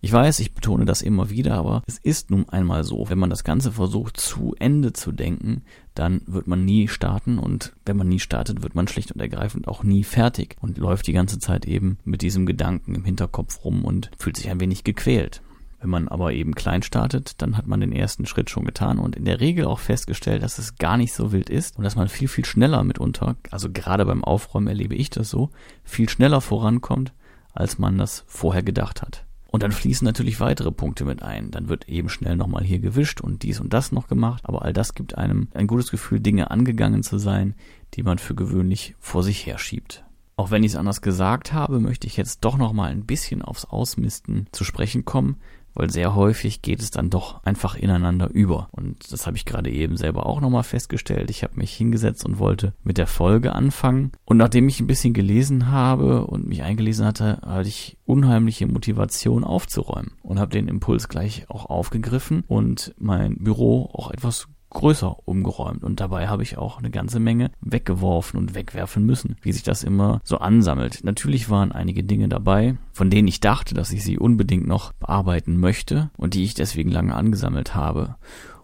Ich 0.00 0.12
weiß, 0.12 0.40
ich 0.40 0.54
betone 0.54 0.84
das 0.84 1.02
immer 1.02 1.30
wieder, 1.30 1.54
aber 1.54 1.82
es 1.86 1.98
ist 1.98 2.30
nun 2.30 2.48
einmal 2.48 2.84
so, 2.84 3.08
wenn 3.08 3.18
man 3.18 3.30
das 3.30 3.44
Ganze 3.44 3.72
versucht 3.72 4.18
zu 4.18 4.54
Ende 4.58 4.92
zu 4.92 5.10
denken, 5.10 5.62
dann 5.94 6.20
wird 6.26 6.46
man 6.46 6.64
nie 6.64 6.88
starten 6.88 7.38
und 7.38 7.72
wenn 7.84 7.96
man 7.96 8.08
nie 8.08 8.20
startet, 8.20 8.62
wird 8.62 8.74
man 8.74 8.88
schlicht 8.88 9.12
und 9.12 9.20
ergreifend 9.20 9.68
auch 9.68 9.82
nie 9.82 10.04
fertig 10.04 10.56
und 10.60 10.78
läuft 10.78 11.06
die 11.06 11.12
ganze 11.12 11.38
Zeit 11.38 11.66
eben 11.66 11.98
mit 12.04 12.22
diesem 12.22 12.46
Gedanken 12.46 12.94
im 12.94 13.04
Hinterkopf 13.04 13.64
rum 13.64 13.84
und 13.84 14.10
fühlt 14.18 14.36
sich 14.36 14.50
ein 14.50 14.60
wenig 14.60 14.84
gequält. 14.84 15.42
Wenn 15.80 15.90
man 15.90 16.08
aber 16.08 16.32
eben 16.32 16.54
klein 16.54 16.82
startet, 16.82 17.42
dann 17.42 17.56
hat 17.56 17.66
man 17.66 17.80
den 17.80 17.92
ersten 17.92 18.26
Schritt 18.26 18.48
schon 18.48 18.64
getan 18.64 18.98
und 18.98 19.14
in 19.14 19.24
der 19.24 19.40
Regel 19.40 19.66
auch 19.66 19.78
festgestellt, 19.78 20.42
dass 20.42 20.58
es 20.58 20.76
gar 20.76 20.96
nicht 20.96 21.12
so 21.12 21.32
wild 21.32 21.50
ist 21.50 21.76
und 21.76 21.84
dass 21.84 21.96
man 21.96 22.08
viel, 22.08 22.28
viel 22.28 22.44
schneller 22.44 22.82
mitunter, 22.82 23.36
also 23.50 23.70
gerade 23.70 24.06
beim 24.06 24.24
Aufräumen 24.24 24.68
erlebe 24.68 24.94
ich 24.94 25.10
das 25.10 25.28
so, 25.28 25.50
viel 25.84 26.08
schneller 26.08 26.40
vorankommt, 26.40 27.12
als 27.56 27.78
man 27.78 27.98
das 27.98 28.24
vorher 28.26 28.62
gedacht 28.62 29.02
hat. 29.02 29.24
Und 29.48 29.62
dann 29.62 29.72
fließen 29.72 30.04
natürlich 30.04 30.40
weitere 30.40 30.70
Punkte 30.70 31.04
mit 31.04 31.22
ein. 31.22 31.50
Dann 31.50 31.68
wird 31.68 31.88
eben 31.88 32.08
schnell 32.08 32.36
nochmal 32.36 32.64
hier 32.64 32.78
gewischt 32.78 33.20
und 33.20 33.42
dies 33.42 33.60
und 33.60 33.72
das 33.72 33.92
noch 33.92 34.08
gemacht. 34.08 34.42
Aber 34.44 34.62
all 34.62 34.72
das 34.72 34.94
gibt 34.94 35.16
einem 35.16 35.48
ein 35.54 35.66
gutes 35.66 35.90
Gefühl, 35.90 36.20
Dinge 36.20 36.50
angegangen 36.50 37.02
zu 37.02 37.16
sein, 37.16 37.54
die 37.94 38.02
man 38.02 38.18
für 38.18 38.34
gewöhnlich 38.34 38.94
vor 38.98 39.22
sich 39.22 39.46
herschiebt. 39.46 40.04
Auch 40.36 40.50
wenn 40.50 40.62
ich 40.62 40.72
es 40.72 40.76
anders 40.76 41.00
gesagt 41.00 41.54
habe, 41.54 41.80
möchte 41.80 42.06
ich 42.06 42.18
jetzt 42.18 42.44
doch 42.44 42.58
nochmal 42.58 42.90
ein 42.90 43.06
bisschen 43.06 43.40
aufs 43.40 43.64
Ausmisten 43.64 44.46
zu 44.52 44.64
sprechen 44.64 45.06
kommen, 45.06 45.36
weil 45.76 45.90
sehr 45.90 46.14
häufig 46.14 46.62
geht 46.62 46.80
es 46.80 46.90
dann 46.90 47.10
doch 47.10 47.42
einfach 47.44 47.76
ineinander 47.76 48.28
über. 48.30 48.68
Und 48.72 49.12
das 49.12 49.26
habe 49.26 49.36
ich 49.36 49.44
gerade 49.44 49.70
eben 49.70 49.96
selber 49.96 50.26
auch 50.26 50.40
nochmal 50.40 50.64
festgestellt. 50.64 51.30
Ich 51.30 51.42
habe 51.42 51.56
mich 51.56 51.72
hingesetzt 51.72 52.24
und 52.24 52.38
wollte 52.38 52.72
mit 52.82 52.98
der 52.98 53.06
Folge 53.06 53.54
anfangen. 53.54 54.12
Und 54.24 54.38
nachdem 54.38 54.68
ich 54.68 54.80
ein 54.80 54.86
bisschen 54.86 55.14
gelesen 55.14 55.70
habe 55.70 56.26
und 56.26 56.48
mich 56.48 56.62
eingelesen 56.62 57.06
hatte, 57.06 57.40
hatte 57.44 57.68
ich 57.68 57.98
unheimliche 58.04 58.66
Motivation 58.66 59.44
aufzuräumen 59.44 60.12
und 60.22 60.40
habe 60.40 60.50
den 60.50 60.68
Impuls 60.68 61.08
gleich 61.08 61.48
auch 61.48 61.66
aufgegriffen 61.66 62.44
und 62.48 62.94
mein 62.98 63.36
Büro 63.36 63.90
auch 63.92 64.10
etwas 64.10 64.48
größer 64.76 65.26
umgeräumt 65.26 65.82
und 65.82 66.00
dabei 66.00 66.28
habe 66.28 66.42
ich 66.42 66.58
auch 66.58 66.78
eine 66.78 66.90
ganze 66.90 67.18
Menge 67.18 67.50
weggeworfen 67.62 68.38
und 68.38 68.54
wegwerfen 68.54 69.04
müssen, 69.06 69.36
wie 69.40 69.52
sich 69.52 69.62
das 69.62 69.82
immer 69.82 70.20
so 70.22 70.38
ansammelt. 70.38 71.02
Natürlich 71.02 71.48
waren 71.48 71.72
einige 71.72 72.04
Dinge 72.04 72.28
dabei, 72.28 72.76
von 72.92 73.08
denen 73.08 73.26
ich 73.26 73.40
dachte, 73.40 73.74
dass 73.74 73.90
ich 73.90 74.04
sie 74.04 74.18
unbedingt 74.18 74.66
noch 74.66 74.92
bearbeiten 74.92 75.58
möchte 75.58 76.10
und 76.18 76.34
die 76.34 76.44
ich 76.44 76.52
deswegen 76.52 76.90
lange 76.90 77.14
angesammelt 77.14 77.74
habe. 77.74 78.16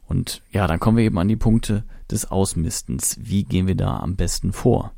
Und 0.07 0.43
ja, 0.51 0.67
dann 0.67 0.81
kommen 0.81 0.99
wir 0.99 1.05
eben 1.05 1.19
an 1.19 1.29
die 1.29 1.37
Punkte 1.37 1.85
des 2.11 2.31
Ausmistens. 2.31 3.17
Wie 3.19 3.45
gehen 3.45 3.67
wir 3.67 3.77
da 3.77 3.97
am 3.97 4.17
besten 4.17 4.53
vor? 4.53 4.93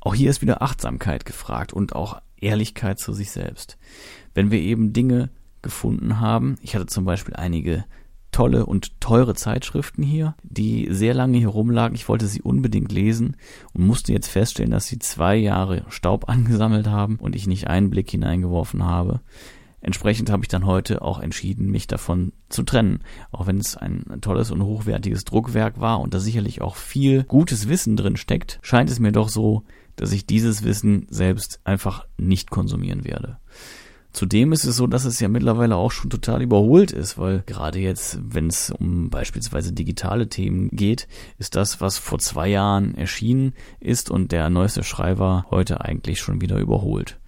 Auch 0.00 0.14
hier 0.14 0.30
ist 0.30 0.42
wieder 0.42 0.62
Achtsamkeit 0.62 1.24
gefragt 1.24 1.72
und 1.72 1.96
auch 1.96 2.20
Ehrlichkeit 2.40 3.00
zu 3.00 3.12
sich 3.12 3.32
selbst. 3.32 3.78
Wenn 4.32 4.52
wir 4.52 4.60
eben 4.60 4.92
Dinge 4.92 5.30
gefunden 5.62 6.20
haben. 6.20 6.56
Ich 6.60 6.74
hatte 6.74 6.86
zum 6.86 7.04
Beispiel 7.04 7.34
einige 7.34 7.84
tolle 8.32 8.66
und 8.66 9.00
teure 9.00 9.34
Zeitschriften 9.34 10.02
hier, 10.02 10.34
die 10.42 10.88
sehr 10.90 11.14
lange 11.14 11.38
hier 11.38 11.48
rumlagen. 11.48 11.94
Ich 11.94 12.08
wollte 12.08 12.26
sie 12.26 12.42
unbedingt 12.42 12.90
lesen 12.90 13.36
und 13.72 13.86
musste 13.86 14.12
jetzt 14.12 14.28
feststellen, 14.28 14.72
dass 14.72 14.86
sie 14.86 14.98
zwei 14.98 15.36
Jahre 15.36 15.84
Staub 15.88 16.28
angesammelt 16.28 16.88
haben 16.88 17.16
und 17.16 17.36
ich 17.36 17.46
nicht 17.46 17.68
einen 17.68 17.90
Blick 17.90 18.10
hineingeworfen 18.10 18.84
habe. 18.84 19.20
Entsprechend 19.82 20.30
habe 20.30 20.44
ich 20.44 20.48
dann 20.48 20.64
heute 20.64 21.02
auch 21.02 21.18
entschieden, 21.18 21.70
mich 21.70 21.88
davon 21.88 22.32
zu 22.48 22.62
trennen. 22.62 23.00
Auch 23.32 23.48
wenn 23.48 23.58
es 23.58 23.76
ein 23.76 24.04
tolles 24.20 24.52
und 24.52 24.62
hochwertiges 24.62 25.24
Druckwerk 25.24 25.80
war 25.80 26.00
und 26.00 26.14
da 26.14 26.20
sicherlich 26.20 26.62
auch 26.62 26.76
viel 26.76 27.24
gutes 27.24 27.68
Wissen 27.68 27.96
drin 27.96 28.16
steckt, 28.16 28.60
scheint 28.62 28.90
es 28.90 29.00
mir 29.00 29.10
doch 29.10 29.28
so, 29.28 29.64
dass 29.96 30.12
ich 30.12 30.24
dieses 30.24 30.62
Wissen 30.62 31.06
selbst 31.10 31.60
einfach 31.64 32.06
nicht 32.16 32.50
konsumieren 32.50 33.04
werde. 33.04 33.38
Zudem 34.12 34.52
ist 34.52 34.64
es 34.64 34.76
so, 34.76 34.86
dass 34.86 35.06
es 35.06 35.20
ja 35.20 35.28
mittlerweile 35.28 35.76
auch 35.76 35.90
schon 35.90 36.10
total 36.10 36.42
überholt 36.42 36.92
ist, 36.92 37.16
weil 37.16 37.42
gerade 37.46 37.78
jetzt, 37.78 38.18
wenn 38.22 38.48
es 38.48 38.70
um 38.70 39.08
beispielsweise 39.08 39.72
digitale 39.72 40.28
Themen 40.28 40.68
geht, 40.70 41.08
ist 41.38 41.56
das, 41.56 41.80
was 41.80 41.96
vor 41.96 42.18
zwei 42.18 42.48
Jahren 42.48 42.94
erschienen 42.94 43.54
ist 43.80 44.10
und 44.10 44.30
der 44.30 44.50
neueste 44.50 44.84
Schreiber 44.84 45.46
heute 45.50 45.80
eigentlich 45.80 46.20
schon 46.20 46.42
wieder 46.42 46.58
überholt. 46.58 47.18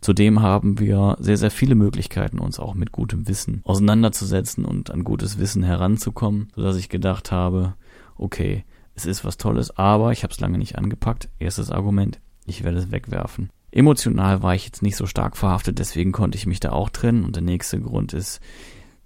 Zudem 0.00 0.40
haben 0.40 0.80
wir 0.80 1.16
sehr, 1.20 1.36
sehr 1.36 1.50
viele 1.50 1.74
Möglichkeiten, 1.74 2.38
uns 2.38 2.58
auch 2.58 2.74
mit 2.74 2.92
gutem 2.92 3.28
Wissen 3.28 3.60
auseinanderzusetzen 3.64 4.64
und 4.64 4.90
an 4.90 5.04
gutes 5.04 5.38
Wissen 5.38 5.62
heranzukommen, 5.62 6.48
sodass 6.56 6.76
ich 6.76 6.88
gedacht 6.88 7.30
habe, 7.30 7.74
okay, 8.16 8.64
es 8.94 9.06
ist 9.06 9.24
was 9.24 9.36
Tolles, 9.36 9.76
aber 9.76 10.12
ich 10.12 10.22
habe 10.22 10.32
es 10.32 10.40
lange 10.40 10.58
nicht 10.58 10.76
angepackt. 10.76 11.28
Erstes 11.38 11.70
Argument, 11.70 12.20
ich 12.46 12.64
werde 12.64 12.78
es 12.78 12.90
wegwerfen. 12.90 13.50
Emotional 13.72 14.42
war 14.42 14.54
ich 14.54 14.66
jetzt 14.66 14.82
nicht 14.82 14.96
so 14.96 15.06
stark 15.06 15.36
verhaftet, 15.36 15.78
deswegen 15.78 16.12
konnte 16.12 16.36
ich 16.36 16.46
mich 16.46 16.60
da 16.60 16.72
auch 16.72 16.90
trennen. 16.90 17.24
Und 17.24 17.36
der 17.36 17.42
nächste 17.42 17.80
Grund 17.80 18.12
ist, 18.12 18.40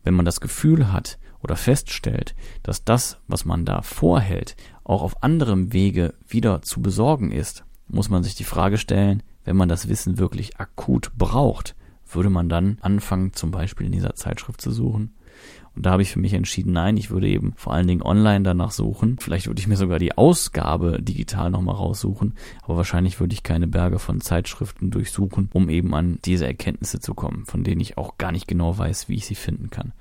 wenn 0.03 0.15
man 0.15 0.25
das 0.25 0.41
Gefühl 0.41 0.93
hat 0.93 1.19
oder 1.41 1.55
feststellt, 1.55 2.35
dass 2.65 2.85
das, 2.85 3.19
was 3.29 3.45
man 3.45 3.65
da 3.65 3.83
vorhält, 3.83 4.57
auch 4.83 5.03
auf 5.03 5.23
anderem 5.23 5.73
Wege 5.73 6.15
wieder 6.27 6.63
zu 6.63 6.83
besorgen 6.83 7.31
ist, 7.31 7.65
muss 7.87 8.11
man 8.11 8.25
sich 8.25 8.35
die 8.35 8.45
Frage 8.45 8.77
stellen, 8.77 9.23
wenn 9.45 9.57
man 9.57 9.69
das 9.69 9.89
Wissen 9.89 10.19
wirklich 10.19 10.59
akut 10.59 11.13
braucht, 11.17 11.77
würde 12.09 12.31
man 12.31 12.49
dann 12.49 12.79
anfangen, 12.81 13.33
zum 13.33 13.53
Beispiel 13.53 13.87
in 13.87 13.93
dieser 13.93 14.15
Zeitschrift 14.15 14.61
zu 14.61 14.73
suchen? 14.73 15.15
Und 15.77 15.85
da 15.85 15.91
habe 15.91 16.03
ich 16.03 16.11
für 16.11 16.19
mich 16.19 16.33
entschieden, 16.33 16.73
nein, 16.73 16.97
ich 16.97 17.11
würde 17.11 17.29
eben 17.29 17.53
vor 17.57 17.75
allen 17.75 17.87
Dingen 17.87 18.03
online 18.03 18.43
danach 18.43 18.71
suchen. 18.71 19.19
Vielleicht 19.21 19.47
würde 19.47 19.61
ich 19.61 19.69
mir 19.69 19.77
sogar 19.77 19.99
die 19.99 20.17
Ausgabe 20.17 21.03
digital 21.03 21.51
nochmal 21.51 21.75
raussuchen, 21.75 22.35
aber 22.63 22.79
wahrscheinlich 22.79 23.21
würde 23.21 23.35
ich 23.35 23.43
keine 23.43 23.67
Berge 23.67 23.99
von 23.99 24.23
Zeitschriften 24.23 24.91
durchsuchen, 24.91 25.51
um 25.53 25.69
eben 25.69 25.95
an 25.95 26.19
diese 26.25 26.47
Erkenntnisse 26.47 26.99
zu 27.01 27.15
kommen, 27.15 27.45
von 27.45 27.63
denen 27.63 27.83
ich 27.83 27.99
auch 27.99 28.17
gar 28.17 28.33
nicht 28.33 28.49
genau 28.49 28.77
weiß, 28.77 29.11
wie 29.11 29.17
ich 29.17 29.27
sie 29.27 29.35
finden 29.35 29.69
kann. 29.69 29.93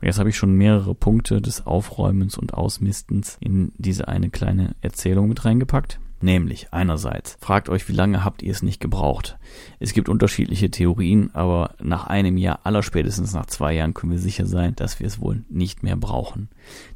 Und 0.00 0.06
jetzt 0.06 0.20
habe 0.20 0.28
ich 0.28 0.36
schon 0.36 0.52
mehrere 0.54 0.94
Punkte 0.94 1.42
des 1.42 1.66
Aufräumens 1.66 2.38
und 2.38 2.54
Ausmistens 2.54 3.36
in 3.40 3.72
diese 3.76 4.06
eine 4.06 4.30
kleine 4.30 4.76
Erzählung 4.80 5.28
mit 5.28 5.44
reingepackt. 5.44 5.98
Nämlich 6.20 6.72
einerseits, 6.72 7.36
fragt 7.40 7.68
euch, 7.68 7.88
wie 7.88 7.92
lange 7.92 8.24
habt 8.24 8.42
ihr 8.42 8.50
es 8.50 8.62
nicht 8.62 8.80
gebraucht? 8.80 9.38
Es 9.78 9.92
gibt 9.92 10.08
unterschiedliche 10.08 10.70
Theorien, 10.70 11.32
aber 11.32 11.74
nach 11.80 12.08
einem 12.08 12.36
Jahr, 12.36 12.60
allerspätestens 12.64 13.34
nach 13.34 13.46
zwei 13.46 13.74
Jahren 13.74 13.94
können 13.94 14.12
wir 14.12 14.18
sicher 14.18 14.46
sein, 14.46 14.74
dass 14.74 14.98
wir 14.98 15.06
es 15.06 15.20
wohl 15.20 15.44
nicht 15.48 15.84
mehr 15.84 15.96
brauchen. 15.96 16.48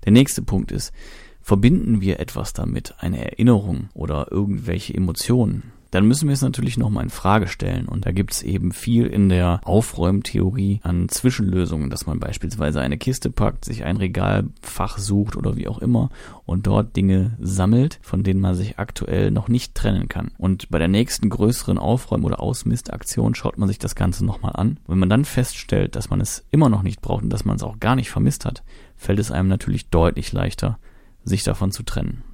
Der 0.04 0.12
nächste 0.12 0.42
Punkt 0.42 0.72
ist, 0.72 0.92
verbinden 1.40 2.00
wir 2.00 2.18
etwas 2.18 2.52
damit, 2.52 2.96
eine 2.98 3.24
Erinnerung 3.24 3.90
oder 3.94 4.32
irgendwelche 4.32 4.94
Emotionen? 4.94 5.72
Dann 5.92 6.06
müssen 6.08 6.26
wir 6.26 6.32
es 6.32 6.40
natürlich 6.40 6.78
nochmal 6.78 7.04
in 7.04 7.10
Frage 7.10 7.46
stellen. 7.46 7.86
Und 7.86 8.06
da 8.06 8.12
gibt 8.12 8.32
es 8.32 8.42
eben 8.42 8.72
viel 8.72 9.06
in 9.06 9.28
der 9.28 9.60
Aufräumtheorie 9.64 10.80
an 10.82 11.10
Zwischenlösungen, 11.10 11.90
dass 11.90 12.06
man 12.06 12.18
beispielsweise 12.18 12.80
eine 12.80 12.96
Kiste 12.96 13.30
packt, 13.30 13.66
sich 13.66 13.84
ein 13.84 13.98
Regalfach 13.98 14.96
sucht 14.96 15.36
oder 15.36 15.54
wie 15.56 15.68
auch 15.68 15.78
immer 15.78 16.08
und 16.46 16.66
dort 16.66 16.96
Dinge 16.96 17.36
sammelt, 17.40 17.98
von 18.00 18.22
denen 18.22 18.40
man 18.40 18.54
sich 18.54 18.78
aktuell 18.78 19.30
noch 19.30 19.48
nicht 19.48 19.74
trennen 19.74 20.08
kann. 20.08 20.30
Und 20.38 20.70
bei 20.70 20.78
der 20.78 20.88
nächsten 20.88 21.28
größeren 21.28 21.76
Aufräum- 21.76 22.24
oder 22.24 22.40
Ausmistaktion 22.40 23.34
schaut 23.34 23.58
man 23.58 23.68
sich 23.68 23.78
das 23.78 23.94
Ganze 23.94 24.24
nochmal 24.24 24.52
an. 24.54 24.80
wenn 24.86 24.98
man 24.98 25.10
dann 25.10 25.26
feststellt, 25.26 25.94
dass 25.94 26.08
man 26.08 26.22
es 26.22 26.46
immer 26.50 26.70
noch 26.70 26.82
nicht 26.82 27.02
braucht 27.02 27.22
und 27.22 27.30
dass 27.30 27.44
man 27.44 27.56
es 27.56 27.62
auch 27.62 27.80
gar 27.80 27.96
nicht 27.96 28.10
vermisst 28.10 28.46
hat, 28.46 28.62
fällt 28.96 29.18
es 29.18 29.30
einem 29.30 29.48
natürlich 29.48 29.90
deutlich 29.90 30.32
leichter, 30.32 30.78
sich 31.22 31.44
davon 31.44 31.70
zu 31.70 31.82
trennen. 31.82 32.24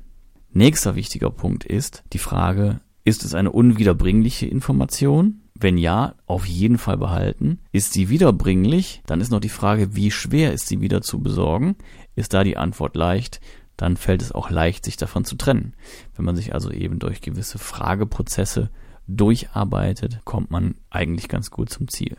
Nächster 0.52 0.94
wichtiger 0.94 1.30
Punkt 1.30 1.64
ist 1.64 2.04
die 2.12 2.18
Frage, 2.18 2.80
ist 3.08 3.24
es 3.24 3.34
eine 3.34 3.50
unwiederbringliche 3.50 4.46
Information? 4.46 5.40
Wenn 5.54 5.78
ja, 5.78 6.14
auf 6.26 6.46
jeden 6.46 6.78
Fall 6.78 6.98
behalten. 6.98 7.58
Ist 7.72 7.92
sie 7.92 8.10
wiederbringlich? 8.10 9.02
Dann 9.06 9.20
ist 9.20 9.30
noch 9.30 9.40
die 9.40 9.48
Frage, 9.48 9.96
wie 9.96 10.10
schwer 10.10 10.52
ist 10.52 10.68
sie 10.68 10.80
wieder 10.80 11.02
zu 11.02 11.20
besorgen? 11.20 11.74
Ist 12.14 12.34
da 12.34 12.44
die 12.44 12.56
Antwort 12.56 12.94
leicht? 12.94 13.40
Dann 13.76 13.96
fällt 13.96 14.22
es 14.22 14.30
auch 14.30 14.50
leicht, 14.50 14.84
sich 14.84 14.96
davon 14.96 15.24
zu 15.24 15.36
trennen. 15.36 15.74
Wenn 16.14 16.24
man 16.24 16.36
sich 16.36 16.54
also 16.54 16.70
eben 16.70 16.98
durch 16.98 17.20
gewisse 17.20 17.58
Frageprozesse 17.58 18.70
durcharbeitet, 19.08 20.20
kommt 20.24 20.50
man 20.50 20.74
eigentlich 20.90 21.28
ganz 21.28 21.50
gut 21.50 21.70
zum 21.70 21.88
Ziel. 21.88 22.16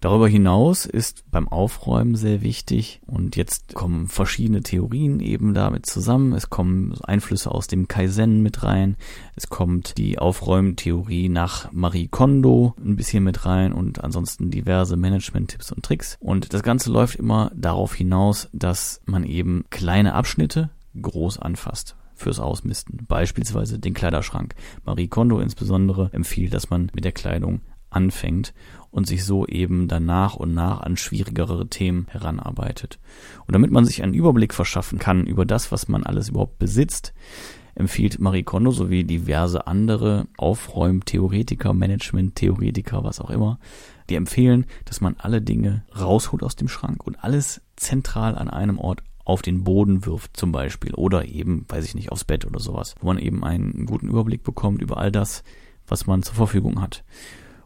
Darüber 0.00 0.28
hinaus 0.28 0.86
ist 0.86 1.30
beim 1.30 1.46
Aufräumen 1.46 2.14
sehr 2.14 2.40
wichtig 2.40 3.02
und 3.06 3.36
jetzt 3.36 3.74
kommen 3.74 4.08
verschiedene 4.08 4.62
Theorien 4.62 5.20
eben 5.20 5.52
damit 5.52 5.84
zusammen. 5.84 6.32
Es 6.32 6.48
kommen 6.48 6.94
Einflüsse 7.02 7.50
aus 7.50 7.66
dem 7.66 7.86
Kaizen 7.86 8.42
mit 8.42 8.62
rein. 8.62 8.96
Es 9.36 9.50
kommt 9.50 9.98
die 9.98 10.18
Aufräumtheorie 10.18 11.28
nach 11.28 11.70
Marie 11.72 12.08
Kondo 12.08 12.74
ein 12.82 12.96
bisschen 12.96 13.24
mit 13.24 13.44
rein 13.44 13.74
und 13.74 14.02
ansonsten 14.02 14.50
diverse 14.50 14.96
Management-Tipps 14.96 15.70
und 15.70 15.84
Tricks. 15.84 16.16
Und 16.18 16.54
das 16.54 16.62
Ganze 16.62 16.90
läuft 16.90 17.16
immer 17.16 17.52
darauf 17.54 17.94
hinaus, 17.94 18.48
dass 18.54 19.02
man 19.04 19.24
eben 19.24 19.64
kleine 19.68 20.14
Abschnitte 20.14 20.70
groß 20.98 21.38
anfasst 21.38 21.94
fürs 22.14 22.40
Ausmisten. 22.40 23.04
Beispielsweise 23.06 23.78
den 23.78 23.92
Kleiderschrank. 23.92 24.54
Marie 24.82 25.08
Kondo 25.08 25.40
insbesondere 25.40 26.08
empfiehlt, 26.14 26.54
dass 26.54 26.70
man 26.70 26.90
mit 26.94 27.04
der 27.04 27.12
Kleidung 27.12 27.60
anfängt 27.90 28.54
und 28.90 29.06
sich 29.06 29.24
so 29.24 29.46
eben 29.46 29.88
dann 29.88 30.04
nach 30.04 30.34
und 30.34 30.54
nach 30.54 30.80
an 30.80 30.96
schwierigere 30.96 31.68
Themen 31.68 32.06
heranarbeitet. 32.08 32.98
Und 33.46 33.54
damit 33.54 33.70
man 33.70 33.84
sich 33.84 34.02
einen 34.02 34.14
Überblick 34.14 34.54
verschaffen 34.54 34.98
kann 34.98 35.26
über 35.26 35.46
das, 35.46 35.70
was 35.72 35.88
man 35.88 36.02
alles 36.02 36.30
überhaupt 36.30 36.58
besitzt, 36.58 37.12
empfiehlt 37.74 38.18
Marie 38.18 38.42
Kondo 38.42 38.72
sowie 38.72 39.04
diverse 39.04 39.66
andere 39.66 40.26
Aufräumtheoretiker, 40.36 41.72
Management-Theoretiker, 41.72 43.04
was 43.04 43.20
auch 43.20 43.30
immer, 43.30 43.58
die 44.08 44.16
empfehlen, 44.16 44.66
dass 44.84 45.00
man 45.00 45.16
alle 45.18 45.40
Dinge 45.40 45.84
rausholt 45.98 46.42
aus 46.42 46.56
dem 46.56 46.68
Schrank 46.68 47.06
und 47.06 47.22
alles 47.22 47.62
zentral 47.76 48.36
an 48.36 48.50
einem 48.50 48.78
Ort 48.78 49.02
auf 49.24 49.42
den 49.42 49.62
Boden 49.62 50.04
wirft 50.06 50.36
zum 50.36 50.50
Beispiel 50.50 50.94
oder 50.94 51.26
eben, 51.26 51.64
weiß 51.68 51.84
ich 51.84 51.94
nicht, 51.94 52.10
aufs 52.10 52.24
Bett 52.24 52.46
oder 52.46 52.58
sowas, 52.58 52.96
wo 53.00 53.06
man 53.06 53.18
eben 53.18 53.44
einen 53.44 53.86
guten 53.86 54.08
Überblick 54.08 54.42
bekommt 54.42 54.82
über 54.82 54.96
all 54.96 55.12
das, 55.12 55.44
was 55.86 56.06
man 56.06 56.22
zur 56.22 56.34
Verfügung 56.34 56.80
hat. 56.80 57.04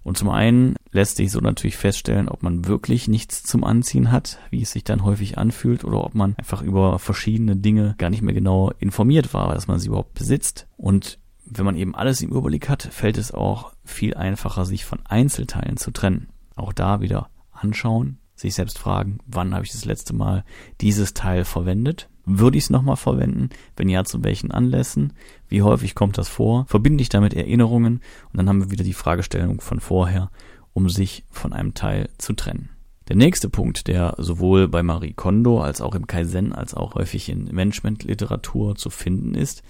Und 0.05 0.19
zum 0.19 0.29
einen 0.29 0.77
lässt 0.93 1.17
sich 1.17 1.33
so 1.33 1.41
natürlich 1.41 1.79
feststellen, 1.79 2.29
ob 2.29 2.43
man 2.43 2.67
wirklich 2.67 3.09
nichts 3.09 3.43
zum 3.43 3.65
Anziehen 3.65 4.13
hat, 4.13 4.39
wie 4.51 4.61
es 4.61 4.71
sich 4.71 4.85
dann 4.85 5.03
häufig 5.03 5.39
anfühlt, 5.39 5.83
oder 5.83 6.05
ob 6.05 6.15
man 6.15 6.35
einfach 6.37 6.63
über 6.63 6.99
verschiedene 6.99 7.57
Dinge 7.57 7.95
gar 7.97 8.11
nicht 8.11 8.23
mehr 8.23 8.35
genau 8.35 8.71
informiert 8.79 9.33
war, 9.33 9.55
dass 9.55 9.67
man 9.67 9.81
sie 9.81 9.89
überhaupt 9.89 10.13
besitzt. 10.13 10.69
Und 10.77 11.19
wenn 11.47 11.65
man 11.65 11.77
eben 11.77 11.95
alles 11.95 12.21
im 12.21 12.31
Überblick 12.31 12.69
hat, 12.69 12.83
fällt 12.83 13.17
es 13.17 13.33
auch 13.33 13.73
viel 13.83 14.15
einfacher, 14.15 14.67
sich 14.67 14.85
von 14.85 15.01
Einzelteilen 15.07 15.79
zu 15.79 15.91
trennen. 15.91 16.29
Auch 16.55 16.75
da 16.75 17.01
wieder 17.01 17.31
anschauen, 17.51 18.19
sich 18.35 18.55
selbst 18.55 18.79
fragen, 18.79 19.19
wann 19.27 19.55
habe 19.55 19.65
ich 19.65 19.73
das 19.73 19.87
letzte 19.87 20.15
Mal 20.15 20.45
dieses 20.83 21.15
Teil 21.15 21.45
verwendet? 21.45 22.11
Würde 22.27 22.57
ich 22.57 22.65
es 22.65 22.71
nochmal 22.71 22.97
verwenden? 22.97 23.51
Wenn 23.77 23.89
ja, 23.89 24.05
zu 24.05 24.25
welchen 24.25 24.51
Anlässen? 24.51 25.13
Wie 25.49 25.63
häufig 25.63 25.95
kommt 25.95 26.19
das 26.19 26.29
vor? 26.29 26.65
Verbinde 26.67 27.03
ich 27.03 27.09
damit 27.09 27.35
Erinnerungen? 27.35 28.01
Und 28.33 28.37
dann 28.39 28.49
haben 28.49 28.63
wir 28.63 28.71
wieder 28.71 28.85
die 28.85 28.95
Fragestellung 28.95 29.61
von 29.61 29.81
vorher, 29.81 30.31
um 30.73 30.89
sich 30.89 31.25
von 31.31 31.53
einem 31.53 31.75
Teil 31.75 32.09
zu 32.19 32.33
trennen. 32.33 32.71
Der 33.09 33.17
nächste 33.17 33.51
Punkt, 33.51 33.87
der 33.87 34.15
sowohl 34.17 34.67
bei 34.67 34.83
Marie 34.83 35.13
Kondo 35.13 35.61
als 35.61 35.83
auch 35.83 35.95
im 35.95 36.07
Kaizen 36.07 36.55
als 36.55 36.73
auch 36.73 36.95
häufig 36.95 37.29
in 37.29 37.45
Managementliteratur 37.55 38.77
zu 38.77 38.89
finden 38.89 39.35
ist, 39.35 39.63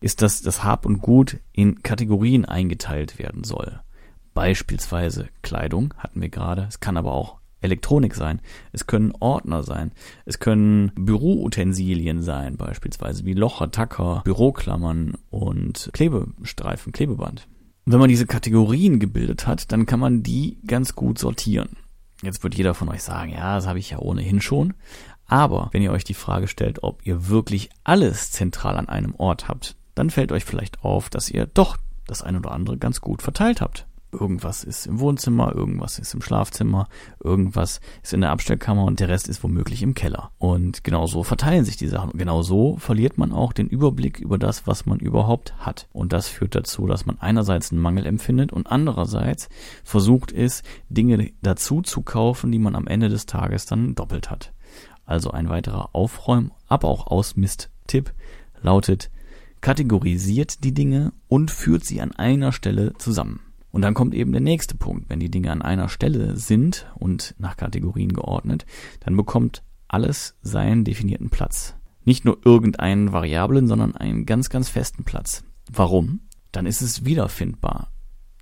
ist, 0.00 0.22
dass 0.22 0.40
das 0.40 0.64
Hab 0.64 0.86
und 0.86 1.00
Gut 1.00 1.38
in 1.52 1.82
Kategorien 1.82 2.46
eingeteilt 2.46 3.18
werden 3.18 3.44
soll. 3.44 3.80
Beispielsweise 4.32 5.28
Kleidung 5.42 5.92
hatten 5.98 6.22
wir 6.22 6.30
gerade, 6.30 6.62
es 6.62 6.80
kann 6.80 6.96
aber 6.96 7.12
auch 7.12 7.38
Elektronik 7.60 8.14
sein, 8.14 8.40
es 8.72 8.86
können 8.86 9.12
Ordner 9.20 9.62
sein, 9.62 9.92
es 10.24 10.38
können 10.38 10.92
Büroutensilien 10.94 12.22
sein, 12.22 12.56
beispielsweise 12.56 13.24
wie 13.24 13.34
Locher, 13.34 13.70
Tacker, 13.70 14.22
Büroklammern 14.24 15.14
und 15.30 15.90
Klebestreifen, 15.92 16.92
Klebeband. 16.92 17.48
wenn 17.84 17.98
man 17.98 18.08
diese 18.08 18.26
Kategorien 18.26 19.00
gebildet 19.00 19.46
hat, 19.46 19.72
dann 19.72 19.86
kann 19.86 20.00
man 20.00 20.22
die 20.22 20.58
ganz 20.66 20.94
gut 20.94 21.18
sortieren. 21.18 21.70
Jetzt 22.22 22.42
wird 22.42 22.54
jeder 22.54 22.74
von 22.74 22.88
euch 22.88 23.02
sagen, 23.02 23.32
ja, 23.32 23.56
das 23.56 23.66
habe 23.66 23.78
ich 23.78 23.90
ja 23.90 23.98
ohnehin 23.98 24.40
schon. 24.40 24.74
Aber 25.26 25.68
wenn 25.72 25.82
ihr 25.82 25.92
euch 25.92 26.04
die 26.04 26.14
Frage 26.14 26.48
stellt, 26.48 26.82
ob 26.82 27.06
ihr 27.06 27.28
wirklich 27.28 27.70
alles 27.84 28.30
zentral 28.30 28.76
an 28.76 28.88
einem 28.88 29.14
Ort 29.14 29.46
habt, 29.48 29.76
dann 29.94 30.10
fällt 30.10 30.32
euch 30.32 30.44
vielleicht 30.44 30.82
auf, 30.84 31.10
dass 31.10 31.30
ihr 31.30 31.46
doch 31.46 31.76
das 32.06 32.22
ein 32.22 32.36
oder 32.36 32.52
andere 32.52 32.78
ganz 32.78 33.00
gut 33.00 33.22
verteilt 33.22 33.60
habt. 33.60 33.87
Irgendwas 34.10 34.64
ist 34.64 34.86
im 34.86 35.00
Wohnzimmer, 35.00 35.54
irgendwas 35.54 35.98
ist 35.98 36.14
im 36.14 36.22
Schlafzimmer, 36.22 36.88
irgendwas 37.22 37.80
ist 38.02 38.14
in 38.14 38.22
der 38.22 38.30
Abstellkammer 38.30 38.84
und 38.84 39.00
der 39.00 39.08
Rest 39.08 39.28
ist 39.28 39.44
womöglich 39.44 39.82
im 39.82 39.94
Keller. 39.94 40.30
Und 40.38 40.82
genau 40.82 41.06
so 41.06 41.22
verteilen 41.22 41.66
sich 41.66 41.76
die 41.76 41.88
Sachen. 41.88 42.12
Und 42.12 42.18
genau 42.18 42.40
so 42.42 42.76
verliert 42.78 43.18
man 43.18 43.32
auch 43.32 43.52
den 43.52 43.68
Überblick 43.68 44.18
über 44.18 44.38
das, 44.38 44.66
was 44.66 44.86
man 44.86 44.98
überhaupt 44.98 45.54
hat. 45.58 45.88
Und 45.92 46.14
das 46.14 46.28
führt 46.28 46.54
dazu, 46.54 46.86
dass 46.86 47.04
man 47.04 47.18
einerseits 47.20 47.70
einen 47.70 47.82
Mangel 47.82 48.06
empfindet 48.06 48.52
und 48.52 48.66
andererseits 48.66 49.50
versucht 49.84 50.32
ist, 50.32 50.64
Dinge 50.88 51.32
dazu 51.42 51.82
zu 51.82 52.00
kaufen, 52.00 52.50
die 52.50 52.58
man 52.58 52.74
am 52.74 52.86
Ende 52.86 53.10
des 53.10 53.26
Tages 53.26 53.66
dann 53.66 53.94
doppelt 53.94 54.30
hat. 54.30 54.52
Also 55.04 55.30
ein 55.30 55.48
weiterer 55.48 55.90
Aufräum, 55.94 56.52
aber 56.66 56.88
auch 56.88 57.06
Ausmist-Tipp 57.06 58.12
lautet, 58.62 59.10
kategorisiert 59.60 60.64
die 60.64 60.72
Dinge 60.72 61.12
und 61.28 61.50
führt 61.50 61.84
sie 61.84 62.00
an 62.00 62.12
einer 62.12 62.52
Stelle 62.52 62.92
zusammen. 62.98 63.40
Und 63.78 63.82
dann 63.82 63.94
kommt 63.94 64.12
eben 64.12 64.32
der 64.32 64.40
nächste 64.40 64.76
Punkt. 64.76 65.08
Wenn 65.08 65.20
die 65.20 65.30
Dinge 65.30 65.52
an 65.52 65.62
einer 65.62 65.88
Stelle 65.88 66.36
sind 66.36 66.90
und 66.96 67.36
nach 67.38 67.56
Kategorien 67.56 68.12
geordnet, 68.12 68.66
dann 68.98 69.16
bekommt 69.16 69.62
alles 69.86 70.36
seinen 70.42 70.82
definierten 70.82 71.30
Platz. 71.30 71.76
Nicht 72.04 72.24
nur 72.24 72.38
irgendeinen 72.44 73.12
Variablen, 73.12 73.68
sondern 73.68 73.94
einen 73.94 74.26
ganz, 74.26 74.50
ganz 74.50 74.68
festen 74.68 75.04
Platz. 75.04 75.44
Warum? 75.70 76.22
Dann 76.50 76.66
ist 76.66 76.80
es 76.80 77.04
wiederfindbar. 77.04 77.92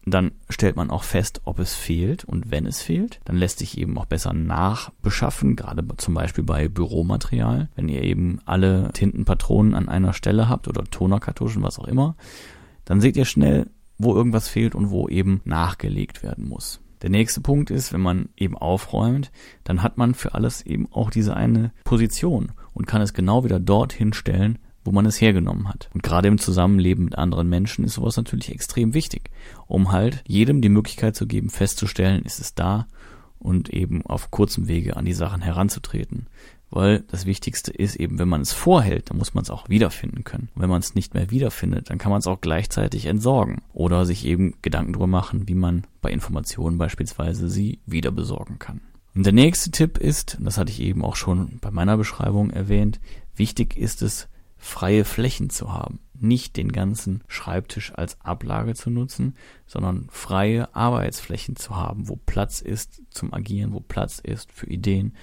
Dann 0.07 0.33
stellt 0.49 0.77
man 0.77 0.89
auch 0.89 1.03
fest, 1.03 1.43
ob 1.45 1.59
es 1.59 1.75
fehlt 1.75 2.25
und 2.25 2.51
wenn 2.51 2.65
es 2.65 2.81
fehlt. 2.81 3.21
Dann 3.27 3.37
lässt 3.37 3.59
sich 3.59 3.77
eben 3.77 3.99
auch 3.99 4.07
besser 4.07 4.33
nachbeschaffen, 4.33 5.55
gerade 5.55 5.87
zum 5.99 6.15
Beispiel 6.15 6.45
bei 6.45 6.69
Büromaterial. 6.69 7.69
Wenn 7.75 7.91
ihr 7.91 8.01
eben 8.01 8.41
alle 8.47 8.91
Tintenpatronen 8.95 9.75
an 9.75 9.91
einer 9.91 10.15
Stelle 10.15 10.49
habt 10.49 10.67
oder 10.67 10.85
Tonerkartuschen, 10.85 11.63
was 11.63 11.79
auch 11.79 11.89
immer, 11.89 12.17
dann 12.87 13.03
seht 13.03 13.19
ihr 13.19 13.27
schnell, 13.27 13.69
wo 13.99 14.15
irgendwas 14.15 14.49
fehlt 14.49 14.75
und 14.75 14.91
wo 14.91 15.09
eben 15.09 15.41
nachgelegt 15.45 16.23
werden 16.23 16.49
muss. 16.49 16.81
Der 17.03 17.11
nächste 17.11 17.41
Punkt 17.41 17.71
ist, 17.71 17.93
wenn 17.93 18.01
man 18.01 18.31
eben 18.37 18.57
aufräumt, 18.57 19.31
dann 19.65 19.83
hat 19.83 19.99
man 19.99 20.15
für 20.15 20.35
alles 20.35 20.65
eben 20.65 20.91
auch 20.91 21.11
diese 21.11 21.37
eine 21.37 21.73
Position 21.85 22.53
und 22.73 22.87
kann 22.87 23.03
es 23.03 23.13
genau 23.13 23.45
wieder 23.45 23.61
dorthin 23.61 24.13
stellen, 24.13 24.59
wo 24.83 24.93
man 24.93 25.05
es 25.05 25.21
hergenommen 25.21 25.69
hat. 25.69 25.91
Und 25.93 26.03
gerade 26.03 26.29
im 26.29 26.39
Zusammenleben 26.39 27.05
mit 27.05 27.19
anderen 27.19 27.49
Menschen 27.49 27.85
ist 27.85 27.95
sowas 27.95 28.17
natürlich 28.17 28.51
extrem 28.51 28.95
wichtig, 28.95 29.31
um 29.67 29.93
halt 29.93 30.23
jedem 30.27 30.63
die 30.63 30.69
Möglichkeit 30.69 31.17
zu 31.17 31.27
geben, 31.27 31.51
festzustellen, 31.51 32.23
ist 32.23 32.41
es 32.41 32.55
da 32.55 32.87
und 33.39 33.69
eben 33.71 34.05
auf 34.07 34.31
kurzem 34.31 34.69
Wege 34.69 34.97
an 34.97 35.05
die 35.05 35.13
Sachen 35.13 35.43
heranzutreten. 35.43 36.29
Weil 36.71 37.05
das 37.09 37.27
Wichtigste 37.27 37.71
ist 37.71 37.97
eben, 37.97 38.19
wenn 38.19 38.29
man 38.29 38.41
es 38.41 38.53
vorhält, 38.53 39.11
dann 39.11 39.19
muss 39.19 39.35
man 39.35 39.43
es 39.43 39.51
auch 39.51 39.69
wiederfinden 39.69 40.25
können. 40.25 40.49
Und 40.55 40.63
wenn 40.63 40.71
man 40.71 40.81
es 40.81 40.95
nicht 40.95 41.15
mehr 41.15 41.31
wiederfindet, 41.31 41.91
dann 41.91 41.99
kann 41.99 42.11
man 42.11 42.19
es 42.19 42.27
auch 42.27 42.41
gleichzeitig 42.41 43.07
entsorgen 43.07 43.63
oder 43.73 44.05
sich 44.05 44.27
eben 44.27 44.55
Gedanken 44.63 44.93
darüber 44.93 45.07
machen, 45.07 45.49
wie 45.49 45.55
man 45.55 45.87
bei 46.03 46.11
Informationen 46.11 46.77
beispielsweise 46.79 47.49
sie 47.49 47.79
wieder 47.87 48.11
besorgen 48.11 48.59
kann. 48.59 48.81
Und 49.15 49.25
der 49.25 49.33
nächste 49.33 49.71
Tipp 49.71 49.97
ist, 49.97 50.37
das 50.41 50.59
hatte 50.59 50.73
ich 50.73 50.81
eben 50.81 51.03
auch 51.03 51.17
schon 51.17 51.59
bei 51.61 51.71
meiner 51.71 51.97
Beschreibung 51.97 52.51
erwähnt, 52.51 53.01
wichtig 53.35 53.77
ist 53.77 54.03
es, 54.03 54.29
freie 54.59 55.05
Flächen 55.05 55.49
zu 55.49 55.73
haben. 55.73 56.01
Nicht 56.19 56.57
den 56.57 56.73
ganzen 56.73 57.23
Schreibtisch 57.29 57.93
als 57.95 58.21
Ablage 58.21 58.75
zu 58.75 58.91
nutzen, 58.91 59.37
sondern 59.67 60.09
freie 60.11 60.75
Arbeitsflächen 60.75 61.57
zu 61.57 61.77
haben, 61.77 62.09
wo 62.09 62.17
Platz 62.17 62.61
ist 62.61 63.03
zum 63.11 63.33
Agieren, 63.33 63.73
wo 63.73 63.81
Platz 63.81 64.19
ist 64.19 64.51
für 64.53 64.67
Ideen. 64.67 65.15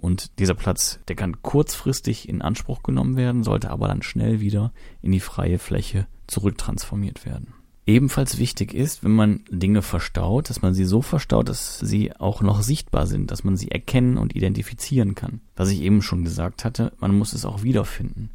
Und 0.00 0.38
dieser 0.38 0.54
Platz, 0.54 0.98
der 1.08 1.16
kann 1.16 1.42
kurzfristig 1.42 2.26
in 2.28 2.40
Anspruch 2.40 2.82
genommen 2.82 3.16
werden, 3.16 3.44
sollte 3.44 3.70
aber 3.70 3.88
dann 3.88 4.02
schnell 4.02 4.40
wieder 4.40 4.72
in 5.02 5.12
die 5.12 5.20
freie 5.20 5.58
Fläche 5.58 6.06
zurücktransformiert 6.26 7.26
werden. 7.26 7.52
Ebenfalls 7.86 8.38
wichtig 8.38 8.72
ist, 8.72 9.04
wenn 9.04 9.10
man 9.10 9.40
Dinge 9.50 9.82
verstaut, 9.82 10.48
dass 10.48 10.62
man 10.62 10.72
sie 10.74 10.84
so 10.84 11.02
verstaut, 11.02 11.48
dass 11.48 11.78
sie 11.80 12.16
auch 12.16 12.40
noch 12.40 12.62
sichtbar 12.62 13.06
sind, 13.06 13.30
dass 13.30 13.44
man 13.44 13.56
sie 13.56 13.70
erkennen 13.70 14.16
und 14.16 14.34
identifizieren 14.34 15.14
kann. 15.14 15.40
Was 15.56 15.70
ich 15.70 15.80
eben 15.82 16.00
schon 16.00 16.24
gesagt 16.24 16.64
hatte, 16.64 16.92
man 16.98 17.16
muss 17.16 17.32
es 17.32 17.44
auch 17.44 17.62
wiederfinden. 17.62 18.30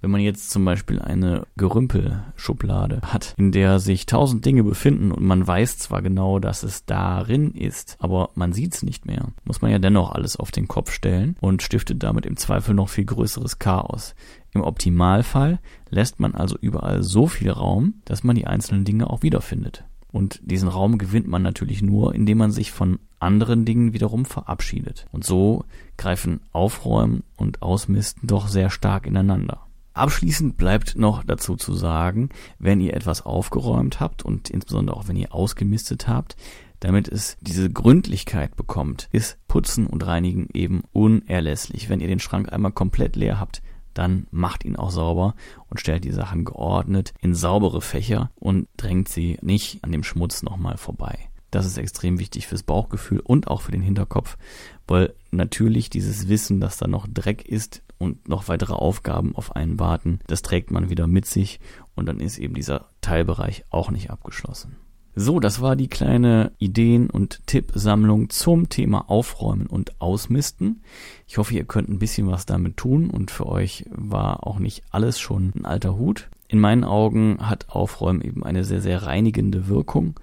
Wenn 0.00 0.12
man 0.12 0.20
jetzt 0.20 0.50
zum 0.50 0.64
Beispiel 0.64 1.00
eine 1.00 1.46
Gerümpelschublade 1.56 3.00
hat, 3.02 3.34
in 3.36 3.50
der 3.50 3.80
sich 3.80 4.06
tausend 4.06 4.44
Dinge 4.44 4.62
befinden 4.62 5.10
und 5.10 5.24
man 5.24 5.44
weiß 5.44 5.78
zwar 5.78 6.02
genau, 6.02 6.38
dass 6.38 6.62
es 6.62 6.84
darin 6.84 7.50
ist, 7.50 7.96
aber 7.98 8.30
man 8.36 8.52
sieht 8.52 8.74
es 8.74 8.84
nicht 8.84 9.06
mehr, 9.06 9.32
muss 9.44 9.60
man 9.60 9.72
ja 9.72 9.80
dennoch 9.80 10.12
alles 10.12 10.36
auf 10.36 10.52
den 10.52 10.68
Kopf 10.68 10.92
stellen 10.92 11.36
und 11.40 11.62
stiftet 11.62 12.02
damit 12.02 12.26
im 12.26 12.36
Zweifel 12.36 12.74
noch 12.74 12.88
viel 12.88 13.06
größeres 13.06 13.58
Chaos. 13.58 14.14
Im 14.52 14.62
Optimalfall 14.62 15.58
lässt 15.90 16.20
man 16.20 16.34
also 16.34 16.56
überall 16.60 17.02
so 17.02 17.26
viel 17.26 17.50
Raum, 17.50 17.94
dass 18.04 18.22
man 18.22 18.36
die 18.36 18.46
einzelnen 18.46 18.84
Dinge 18.84 19.10
auch 19.10 19.22
wiederfindet. 19.22 19.84
Und 20.10 20.40
diesen 20.42 20.68
Raum 20.68 20.98
gewinnt 20.98 21.28
man 21.28 21.42
natürlich 21.42 21.82
nur, 21.82 22.14
indem 22.14 22.38
man 22.38 22.50
sich 22.50 22.70
von 22.70 22.98
anderen 23.20 23.64
Dingen 23.64 23.92
wiederum 23.92 24.24
verabschiedet. 24.24 25.06
Und 25.12 25.24
so 25.24 25.64
greifen 25.96 26.40
Aufräumen 26.52 27.24
und 27.36 27.62
Ausmisten 27.62 28.26
doch 28.26 28.48
sehr 28.48 28.70
stark 28.70 29.06
ineinander. 29.06 29.67
Abschließend 29.98 30.56
bleibt 30.56 30.96
noch 30.96 31.24
dazu 31.24 31.56
zu 31.56 31.74
sagen, 31.74 32.28
wenn 32.60 32.80
ihr 32.80 32.94
etwas 32.94 33.26
aufgeräumt 33.26 33.98
habt 33.98 34.24
und 34.24 34.48
insbesondere 34.48 34.96
auch 34.96 35.08
wenn 35.08 35.16
ihr 35.16 35.34
ausgemistet 35.34 36.06
habt, 36.06 36.36
damit 36.78 37.08
es 37.08 37.36
diese 37.40 37.68
Gründlichkeit 37.68 38.54
bekommt, 38.54 39.08
ist 39.10 39.38
Putzen 39.48 39.88
und 39.88 40.06
Reinigen 40.06 40.48
eben 40.54 40.82
unerlässlich. 40.92 41.88
Wenn 41.88 41.98
ihr 41.98 42.06
den 42.06 42.20
Schrank 42.20 42.52
einmal 42.52 42.70
komplett 42.70 43.16
leer 43.16 43.40
habt, 43.40 43.60
dann 43.92 44.28
macht 44.30 44.64
ihn 44.64 44.76
auch 44.76 44.92
sauber 44.92 45.34
und 45.68 45.80
stellt 45.80 46.04
die 46.04 46.12
Sachen 46.12 46.44
geordnet 46.44 47.12
in 47.20 47.34
saubere 47.34 47.80
Fächer 47.80 48.30
und 48.36 48.68
drängt 48.76 49.08
sie 49.08 49.36
nicht 49.42 49.82
an 49.82 49.90
dem 49.90 50.04
Schmutz 50.04 50.44
nochmal 50.44 50.76
vorbei. 50.76 51.18
Das 51.50 51.66
ist 51.66 51.76
extrem 51.76 52.20
wichtig 52.20 52.46
fürs 52.46 52.62
Bauchgefühl 52.62 53.18
und 53.18 53.48
auch 53.48 53.62
für 53.62 53.72
den 53.72 53.82
Hinterkopf, 53.82 54.38
weil 54.86 55.14
natürlich 55.32 55.90
dieses 55.90 56.28
Wissen, 56.28 56.60
dass 56.60 56.76
da 56.76 56.86
noch 56.86 57.08
Dreck 57.08 57.48
ist, 57.48 57.82
und 57.98 58.28
noch 58.28 58.48
weitere 58.48 58.74
Aufgaben 58.74 59.34
auf 59.34 59.54
einen 59.54 59.78
warten. 59.78 60.20
Das 60.26 60.42
trägt 60.42 60.70
man 60.70 60.90
wieder 60.90 61.06
mit 61.06 61.26
sich 61.26 61.60
und 61.94 62.06
dann 62.06 62.20
ist 62.20 62.38
eben 62.38 62.54
dieser 62.54 62.86
Teilbereich 63.00 63.64
auch 63.70 63.90
nicht 63.90 64.10
abgeschlossen. 64.10 64.76
So, 65.20 65.40
das 65.40 65.60
war 65.60 65.74
die 65.74 65.88
kleine 65.88 66.52
Ideen- 66.58 67.10
und 67.10 67.44
Tippsammlung 67.46 68.30
zum 68.30 68.68
Thema 68.68 69.10
Aufräumen 69.10 69.66
und 69.66 70.00
Ausmisten. 70.00 70.82
Ich 71.26 71.38
hoffe, 71.38 71.54
ihr 71.54 71.64
könnt 71.64 71.88
ein 71.88 71.98
bisschen 71.98 72.28
was 72.28 72.46
damit 72.46 72.76
tun 72.76 73.10
und 73.10 73.32
für 73.32 73.46
euch 73.46 73.84
war 73.90 74.46
auch 74.46 74.60
nicht 74.60 74.84
alles 74.90 75.18
schon 75.18 75.52
ein 75.56 75.64
alter 75.64 75.96
Hut. 75.96 76.28
In 76.46 76.60
meinen 76.60 76.84
Augen 76.84 77.38
hat 77.40 77.68
Aufräumen 77.68 78.20
eben 78.20 78.44
eine 78.44 78.62
sehr, 78.62 78.80
sehr 78.80 79.02
reinigende 79.02 79.66
Wirkung 79.66 80.20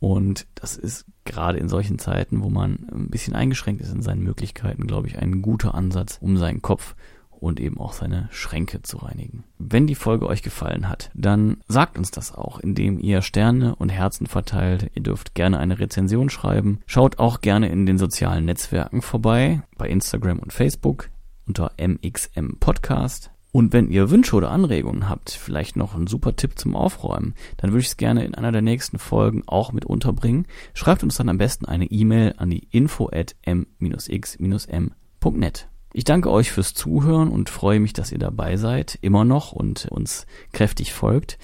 und 0.00 0.46
das 0.54 0.76
ist 0.76 1.04
gerade 1.24 1.58
in 1.58 1.68
solchen 1.68 1.98
Zeiten, 1.98 2.42
wo 2.42 2.48
man 2.48 2.88
ein 2.90 3.10
bisschen 3.10 3.34
eingeschränkt 3.34 3.82
ist 3.82 3.92
in 3.92 4.02
seinen 4.02 4.22
Möglichkeiten, 4.22 4.86
glaube 4.86 5.06
ich, 5.06 5.18
ein 5.18 5.42
guter 5.42 5.74
Ansatz, 5.74 6.18
um 6.20 6.38
seinen 6.38 6.62
Kopf 6.62 6.96
und 7.30 7.60
eben 7.60 7.78
auch 7.78 7.92
seine 7.92 8.28
Schränke 8.30 8.82
zu 8.82 8.98
reinigen. 8.98 9.44
Wenn 9.58 9.86
die 9.86 9.94
Folge 9.94 10.26
euch 10.26 10.42
gefallen 10.42 10.88
hat, 10.88 11.10
dann 11.14 11.58
sagt 11.68 11.98
uns 11.98 12.10
das 12.10 12.34
auch, 12.34 12.58
indem 12.58 12.98
ihr 12.98 13.22
Sterne 13.22 13.74
und 13.76 13.90
Herzen 13.90 14.26
verteilt. 14.26 14.90
Ihr 14.94 15.02
dürft 15.02 15.34
gerne 15.34 15.58
eine 15.58 15.78
Rezension 15.78 16.30
schreiben. 16.30 16.80
Schaut 16.86 17.18
auch 17.18 17.40
gerne 17.40 17.68
in 17.68 17.86
den 17.86 17.98
sozialen 17.98 18.44
Netzwerken 18.44 19.02
vorbei, 19.02 19.62
bei 19.76 19.88
Instagram 19.88 20.38
und 20.38 20.52
Facebook 20.52 21.10
unter 21.46 21.72
MXM 21.78 22.58
Podcast. 22.58 23.30
Und 23.52 23.72
wenn 23.72 23.90
ihr 23.90 24.10
Wünsche 24.10 24.36
oder 24.36 24.50
Anregungen 24.50 25.08
habt, 25.08 25.30
vielleicht 25.30 25.76
noch 25.76 25.94
einen 25.94 26.06
super 26.06 26.36
Tipp 26.36 26.58
zum 26.58 26.76
Aufräumen, 26.76 27.34
dann 27.56 27.70
würde 27.70 27.80
ich 27.80 27.88
es 27.88 27.96
gerne 27.96 28.24
in 28.24 28.34
einer 28.34 28.52
der 28.52 28.62
nächsten 28.62 28.98
Folgen 28.98 29.42
auch 29.46 29.72
mit 29.72 29.84
unterbringen. 29.84 30.46
Schreibt 30.72 31.02
uns 31.02 31.16
dann 31.16 31.28
am 31.28 31.38
besten 31.38 31.66
eine 31.66 31.86
E-Mail 31.86 32.34
an 32.36 32.50
die 32.50 32.68
info 32.70 33.08
at 33.12 33.34
m-x-m.net. 33.42 34.90
Ich 35.92 36.04
danke 36.04 36.30
euch 36.30 36.52
fürs 36.52 36.74
Zuhören 36.74 37.30
und 37.30 37.50
freue 37.50 37.80
mich, 37.80 37.92
dass 37.92 38.12
ihr 38.12 38.18
dabei 38.18 38.56
seid, 38.56 38.96
immer 39.02 39.24
noch 39.24 39.50
und 39.50 39.86
uns 39.86 40.26
kräftig 40.52 40.92
folgt. 40.92 41.36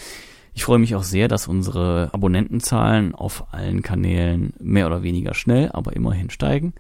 Ich 0.55 0.65
freue 0.65 0.79
mich 0.79 0.95
auch 0.95 1.03
sehr, 1.03 1.27
dass 1.29 1.49
unsere 1.49 2.11
Abonnentenzahlen 2.15 3.15
auf 3.15 3.53
allen 3.53 3.83
Kanälen 3.83 4.55
mehr 4.59 4.87
oder 4.87 5.03
weniger 5.03 5.35
schnell, 5.35 5.71
aber 5.73 5.95
immerhin 5.95 6.31
steigen. 6.31 6.73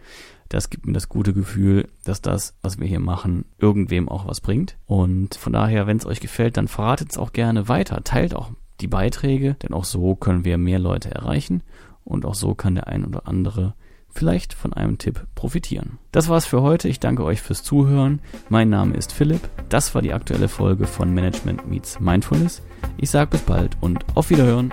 Das 0.49 0.71
gibt 0.71 0.87
mir 0.87 0.93
das 0.93 1.09
gute 1.09 1.33
Gefühl, 1.33 1.89
dass 2.05 2.23
das, 2.23 2.57
was 2.63 2.79
wir 2.79 2.87
hier 2.87 3.01
machen, 3.01 3.45
irgendwem 3.59 4.09
auch 4.09 4.27
was 4.27 4.41
bringt. 4.41 4.77
Und 4.87 5.35
von 5.35 5.53
daher, 5.53 5.87
wenn 5.87 5.97
es 5.97 6.07
euch 6.07 6.21
gefällt, 6.21 6.57
dann 6.57 6.69
verratet 6.69 7.11
es 7.11 7.19
auch 7.19 7.33
gerne 7.33 7.69
weiter. 7.69 8.03
Teilt 8.05 8.35
auch 8.35 8.51
die 8.81 8.89
Beiträge, 8.89 9.55
denn 9.55 9.73
auch 9.73 9.85
so 9.85 10.15
können 10.15 10.45
wir 10.45 10.59
mehr 10.59 10.79
Leute 10.79 11.11
erreichen 11.11 11.63
und 12.05 12.25
auch 12.25 12.35
so 12.35 12.55
kann 12.55 12.75
der 12.75 12.87
ein 12.87 13.05
oder 13.05 13.27
andere 13.27 13.75
vielleicht 14.17 14.55
von 14.55 14.73
einem 14.73 14.99
Tipp 14.99 15.27
profitieren. 15.35 15.99
Das 16.11 16.29
war's 16.29 16.47
für 16.47 16.63
heute. 16.63 16.89
Ich 16.89 17.01
danke 17.01 17.23
euch 17.23 17.43
fürs 17.43 17.63
Zuhören. 17.63 18.21
Mein 18.49 18.71
Name 18.71 18.95
ist 18.95 19.13
Philipp. 19.13 19.49
Das 19.69 19.95
war 19.95 20.03
die 20.03 20.15
aktuelle 20.15 20.49
Folge 20.49 20.87
von 20.87 21.13
Management 21.13 21.69
Meets 21.69 22.01
Mindfulness. 22.01 22.63
Ich 22.97 23.11
sage 23.11 23.33
bis 23.33 23.43
bald 23.43 23.77
und 23.81 24.05
auf 24.15 24.31
Wiederhören. 24.31 24.73